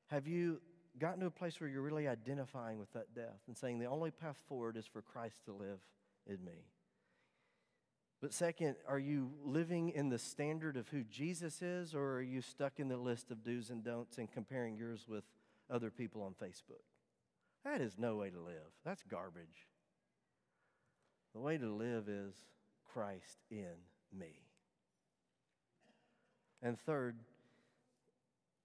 have 0.08 0.28
you 0.28 0.62
gotten 1.00 1.20
to 1.22 1.28
a 1.28 1.32
place 1.32 1.60
where 1.60 1.70
you're 1.70 1.82
really 1.82 2.08
identifying 2.08 2.80
with 2.80 2.92
that 2.94 3.14
death 3.16 3.40
and 3.48 3.58
saying 3.58 3.80
the 3.80 3.86
only 3.86 4.12
path 4.12 4.38
forward 4.48 4.78
is 4.78 4.86
for 4.86 5.02
Christ 5.02 5.46
to 5.46 5.54
live 5.54 5.80
in 6.26 6.44
me? 6.44 6.66
But 8.22 8.34
second, 8.34 8.76
are 8.88 9.00
you 9.00 9.32
living 9.44 9.90
in 9.90 10.10
the 10.10 10.18
standard 10.18 10.78
of 10.78 10.88
who 10.88 11.04
Jesus 11.04 11.62
is, 11.62 11.94
or 11.94 12.14
are 12.14 12.22
you 12.22 12.42
stuck 12.42 12.80
in 12.80 12.88
the 12.88 12.98
list 12.98 13.32
of 13.32 13.44
do's 13.44 13.70
and 13.70 13.84
don'ts 13.84 14.18
and 14.18 14.32
comparing 14.32 14.78
yours 14.78 15.06
with 15.10 15.26
other 15.70 15.92
people 15.92 16.24
on 16.24 16.34
Facebook? 16.34 16.84
That 17.66 17.82
is 17.82 17.98
no 17.98 18.16
way 18.16 18.30
to 18.30 18.40
live. 18.40 18.72
That's 18.86 19.04
garbage. 19.04 19.68
The 21.34 21.42
way 21.42 21.58
to 21.58 21.74
live 21.74 22.08
is 22.08 22.36
Christ 22.94 23.40
in 23.50 23.74
me. 24.18 24.42
And 26.62 26.80
third, 26.80 27.18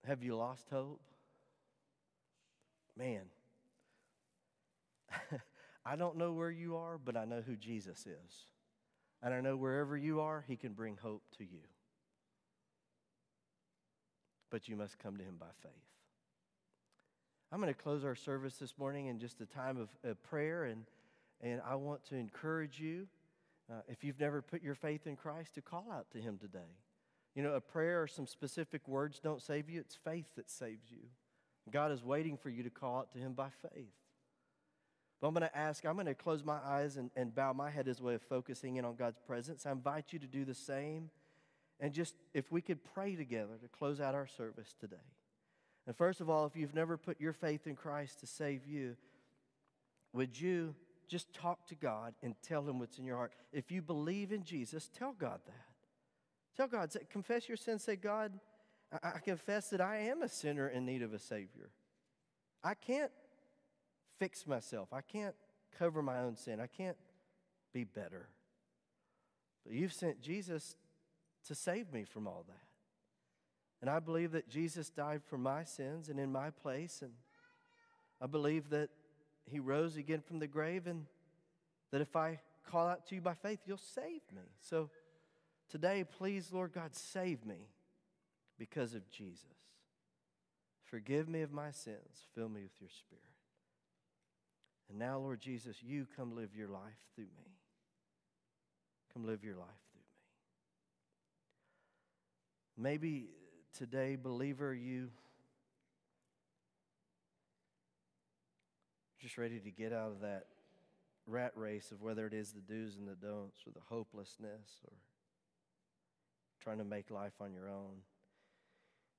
have 0.06 0.22
you 0.22 0.36
lost 0.36 0.66
hope? 0.70 1.00
Man, 2.96 3.22
I 5.84 5.96
don't 5.96 6.16
know 6.16 6.32
where 6.32 6.50
you 6.50 6.76
are, 6.76 6.98
but 6.98 7.16
I 7.16 7.24
know 7.24 7.42
who 7.44 7.56
Jesus 7.56 8.06
is. 8.06 8.44
And 9.22 9.34
I 9.34 9.40
know 9.40 9.56
wherever 9.56 9.96
you 9.96 10.20
are, 10.20 10.44
he 10.46 10.56
can 10.56 10.72
bring 10.72 10.96
hope 10.96 11.22
to 11.38 11.44
you. 11.44 11.60
But 14.50 14.68
you 14.68 14.76
must 14.76 14.98
come 14.98 15.16
to 15.16 15.24
him 15.24 15.36
by 15.38 15.46
faith. 15.62 15.72
I'm 17.50 17.60
going 17.60 17.72
to 17.72 17.80
close 17.80 18.04
our 18.04 18.14
service 18.14 18.56
this 18.56 18.74
morning 18.78 19.06
in 19.06 19.18
just 19.18 19.40
a 19.40 19.46
time 19.46 19.78
of, 19.78 19.88
of 20.04 20.22
prayer, 20.22 20.64
and, 20.64 20.84
and 21.40 21.60
I 21.66 21.76
want 21.76 22.04
to 22.06 22.16
encourage 22.16 22.78
you 22.78 23.06
uh, 23.70 23.80
if 23.88 24.04
you've 24.04 24.20
never 24.20 24.42
put 24.42 24.62
your 24.62 24.74
faith 24.74 25.06
in 25.06 25.16
Christ, 25.16 25.54
to 25.54 25.62
call 25.62 25.86
out 25.92 26.10
to 26.12 26.18
Him 26.18 26.38
today. 26.38 26.76
You 27.34 27.42
know, 27.42 27.54
a 27.54 27.60
prayer 27.60 28.02
or 28.02 28.06
some 28.06 28.26
specific 28.26 28.88
words 28.88 29.20
don't 29.20 29.42
save 29.42 29.68
you, 29.68 29.80
it's 29.80 29.94
faith 29.94 30.26
that 30.36 30.50
saves 30.50 30.90
you. 30.90 31.08
God 31.70 31.92
is 31.92 32.02
waiting 32.02 32.36
for 32.36 32.48
you 32.48 32.62
to 32.62 32.70
call 32.70 32.98
out 32.98 33.12
to 33.12 33.18
Him 33.18 33.34
by 33.34 33.48
faith. 33.62 33.92
But 35.20 35.28
I'm 35.28 35.34
going 35.34 35.48
to 35.48 35.56
ask, 35.56 35.84
I'm 35.84 35.94
going 35.94 36.06
to 36.06 36.14
close 36.14 36.44
my 36.44 36.58
eyes 36.64 36.96
and, 36.96 37.10
and 37.16 37.34
bow 37.34 37.52
my 37.52 37.70
head 37.70 37.88
as 37.88 38.00
a 38.00 38.02
way 38.04 38.14
of 38.14 38.22
focusing 38.22 38.76
in 38.76 38.84
on 38.84 38.94
God's 38.94 39.18
presence. 39.26 39.66
I 39.66 39.72
invite 39.72 40.12
you 40.12 40.18
to 40.20 40.26
do 40.26 40.44
the 40.44 40.54
same. 40.54 41.10
And 41.80 41.92
just 41.92 42.14
if 42.34 42.50
we 42.50 42.60
could 42.60 42.84
pray 42.94 43.16
together 43.16 43.54
to 43.60 43.68
close 43.68 44.00
out 44.00 44.14
our 44.14 44.26
service 44.26 44.74
today. 44.80 44.96
And 45.86 45.96
first 45.96 46.20
of 46.20 46.28
all, 46.28 46.46
if 46.46 46.54
you've 46.54 46.74
never 46.74 46.96
put 46.96 47.20
your 47.20 47.32
faith 47.32 47.66
in 47.66 47.74
Christ 47.74 48.20
to 48.20 48.26
save 48.26 48.66
you, 48.66 48.96
would 50.12 50.40
you 50.40 50.74
just 51.08 51.32
talk 51.32 51.66
to 51.66 51.74
God 51.74 52.14
and 52.22 52.34
tell 52.42 52.62
Him 52.68 52.78
what's 52.78 52.98
in 52.98 53.04
your 53.04 53.16
heart. 53.16 53.32
If 53.52 53.72
you 53.72 53.82
believe 53.82 54.32
in 54.32 54.44
Jesus, 54.44 54.90
tell 54.96 55.12
God 55.12 55.40
that. 55.46 55.66
Tell 56.56 56.68
God, 56.68 56.92
say, 56.92 57.00
confess 57.10 57.48
your 57.48 57.56
sins. 57.56 57.84
Say, 57.84 57.96
God, 57.96 58.32
I, 58.92 59.08
I 59.14 59.18
confess 59.18 59.70
that 59.70 59.80
I 59.80 59.98
am 59.98 60.22
a 60.22 60.28
sinner 60.28 60.68
in 60.68 60.84
need 60.84 61.02
of 61.02 61.14
a 61.14 61.18
Savior. 61.18 61.70
I 62.62 62.74
can't 62.74 63.12
fix 64.18 64.46
myself, 64.46 64.88
I 64.92 65.00
can't 65.00 65.34
cover 65.78 66.02
my 66.02 66.18
own 66.18 66.36
sin, 66.36 66.60
I 66.60 66.66
can't 66.66 66.96
be 67.72 67.84
better. 67.84 68.28
But 69.64 69.74
you've 69.74 69.92
sent 69.92 70.20
Jesus 70.20 70.76
to 71.46 71.54
save 71.54 71.92
me 71.92 72.04
from 72.04 72.26
all 72.26 72.44
that. 72.48 72.68
And 73.80 73.88
I 73.88 74.00
believe 74.00 74.32
that 74.32 74.48
Jesus 74.48 74.90
died 74.90 75.22
for 75.24 75.38
my 75.38 75.62
sins 75.62 76.08
and 76.08 76.18
in 76.18 76.32
my 76.32 76.50
place. 76.50 77.00
And 77.00 77.12
I 78.20 78.26
believe 78.26 78.70
that 78.70 78.90
he 79.50 79.60
rose 79.60 79.96
again 79.96 80.20
from 80.20 80.38
the 80.38 80.46
grave, 80.46 80.86
and 80.86 81.06
that 81.90 82.00
if 82.00 82.16
I 82.16 82.40
call 82.70 82.86
out 82.86 83.06
to 83.06 83.14
you 83.14 83.20
by 83.20 83.34
faith, 83.34 83.60
you'll 83.66 83.78
save 83.78 84.22
me. 84.34 84.42
So 84.60 84.90
today, 85.68 86.04
please, 86.04 86.52
Lord 86.52 86.72
God, 86.72 86.94
save 86.94 87.44
me 87.46 87.68
because 88.58 88.94
of 88.94 89.08
Jesus. 89.10 89.44
Forgive 90.84 91.28
me 91.28 91.42
of 91.42 91.52
my 91.52 91.70
sins. 91.70 92.26
Fill 92.34 92.48
me 92.48 92.62
with 92.62 92.80
your 92.80 92.90
spirit. 92.90 93.22
And 94.88 94.98
now, 94.98 95.18
Lord 95.18 95.40
Jesus, 95.40 95.76
you 95.82 96.06
come 96.16 96.34
live 96.34 96.56
your 96.56 96.68
life 96.68 96.98
through 97.14 97.24
me. 97.24 97.52
Come 99.12 99.26
live 99.26 99.44
your 99.44 99.56
life 99.56 99.68
through 99.92 100.00
me. 102.80 102.90
Maybe 102.90 103.28
today, 103.76 104.16
believer, 104.16 104.72
you 104.74 105.10
just 109.20 109.38
ready 109.38 109.58
to 109.58 109.70
get 109.70 109.92
out 109.92 110.12
of 110.12 110.20
that 110.20 110.46
rat 111.26 111.52
race 111.56 111.90
of 111.90 112.00
whether 112.00 112.26
it 112.26 112.32
is 112.32 112.52
the 112.52 112.60
do's 112.60 112.96
and 112.96 113.08
the 113.08 113.14
don'ts 113.14 113.66
or 113.66 113.72
the 113.72 113.80
hopelessness 113.88 114.80
or 114.84 114.92
trying 116.60 116.78
to 116.78 116.84
make 116.84 117.10
life 117.10 117.34
on 117.40 117.52
your 117.52 117.68
own. 117.68 117.96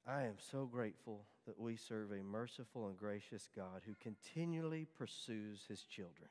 I 0.08 0.24
am 0.24 0.36
so 0.40 0.66
grateful 0.66 1.26
that 1.46 1.60
we 1.60 1.76
serve 1.76 2.12
a 2.12 2.24
merciful 2.24 2.88
and 2.88 2.98
gracious 2.98 3.48
God 3.56 3.82
who 3.86 3.94
continually 4.02 4.88
pursues 4.98 5.66
his 5.68 5.84
children. 5.84 6.30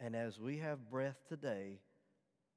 And 0.00 0.16
as 0.16 0.40
we 0.40 0.58
have 0.58 0.90
breath 0.90 1.24
today, 1.28 1.80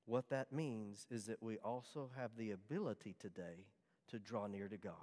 what 0.05 0.29
that 0.29 0.51
means 0.51 1.05
is 1.11 1.25
that 1.25 1.43
we 1.43 1.57
also 1.57 2.09
have 2.17 2.31
the 2.37 2.51
ability 2.51 3.15
today 3.19 3.67
to 4.09 4.19
draw 4.19 4.47
near 4.47 4.67
to 4.67 4.77
God, 4.77 4.93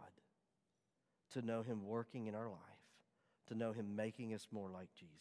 to 1.32 1.42
know 1.42 1.62
him 1.62 1.86
working 1.86 2.26
in 2.26 2.34
our 2.34 2.48
life, 2.48 2.85
to 3.48 3.54
know 3.54 3.72
him 3.72 3.96
making 3.96 4.34
us 4.34 4.46
more 4.50 4.68
like 4.68 4.88
Jesus. 4.94 5.16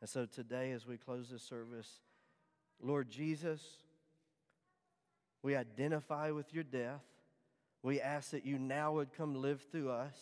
And 0.00 0.08
so 0.08 0.26
today, 0.26 0.72
as 0.72 0.86
we 0.86 0.96
close 0.96 1.30
this 1.30 1.42
service, 1.42 2.00
Lord 2.80 3.08
Jesus, 3.08 3.60
we 5.42 5.54
identify 5.54 6.30
with 6.30 6.52
your 6.52 6.64
death. 6.64 7.02
We 7.82 8.00
ask 8.00 8.30
that 8.30 8.44
you 8.46 8.58
now 8.58 8.92
would 8.92 9.12
come 9.12 9.34
live 9.34 9.62
through 9.70 9.90
us, 9.90 10.16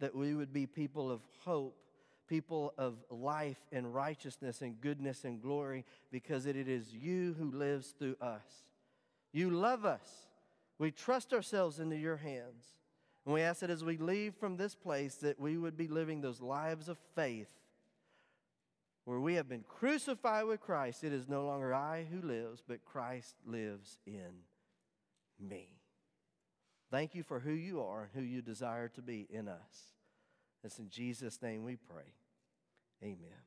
that 0.00 0.14
we 0.14 0.34
would 0.34 0.52
be 0.52 0.66
people 0.66 1.10
of 1.10 1.20
hope, 1.44 1.76
people 2.28 2.74
of 2.76 2.94
life 3.10 3.58
and 3.72 3.94
righteousness 3.94 4.60
and 4.62 4.80
goodness 4.80 5.24
and 5.24 5.40
glory, 5.40 5.84
because 6.10 6.46
it 6.46 6.56
is 6.56 6.92
you 6.92 7.34
who 7.38 7.50
lives 7.50 7.94
through 7.98 8.16
us. 8.20 8.44
You 9.32 9.50
love 9.50 9.84
us. 9.84 10.08
We 10.78 10.90
trust 10.90 11.32
ourselves 11.32 11.78
into 11.78 11.96
your 11.96 12.16
hands. 12.16 12.64
And 13.26 13.34
we 13.34 13.42
ask 13.42 13.60
that 13.60 13.70
as 13.70 13.84
we 13.84 13.98
leave 13.98 14.34
from 14.36 14.56
this 14.56 14.74
place, 14.74 15.16
that 15.16 15.38
we 15.38 15.58
would 15.58 15.76
be 15.76 15.88
living 15.88 16.20
those 16.20 16.40
lives 16.40 16.88
of 16.88 16.96
faith 17.16 17.50
where 19.04 19.20
we 19.20 19.34
have 19.34 19.48
been 19.48 19.64
crucified 19.68 20.46
with 20.46 20.60
Christ. 20.60 21.04
It 21.04 21.12
is 21.12 21.28
no 21.28 21.44
longer 21.44 21.74
I 21.74 22.04
who 22.10 22.26
lives, 22.26 22.62
but 22.66 22.84
Christ 22.84 23.34
lives 23.44 23.98
in 24.06 24.44
me. 25.40 25.68
Thank 26.90 27.14
you 27.14 27.24
for 27.24 27.40
who 27.40 27.52
you 27.52 27.80
are 27.82 28.02
and 28.02 28.10
who 28.14 28.22
you 28.22 28.42
desire 28.42 28.88
to 28.88 29.02
be 29.02 29.26
in 29.28 29.48
us. 29.48 29.92
It's 30.62 30.78
in 30.78 30.88
Jesus' 30.88 31.42
name 31.42 31.64
we 31.64 31.76
pray. 31.76 32.14
Amen. 33.02 33.45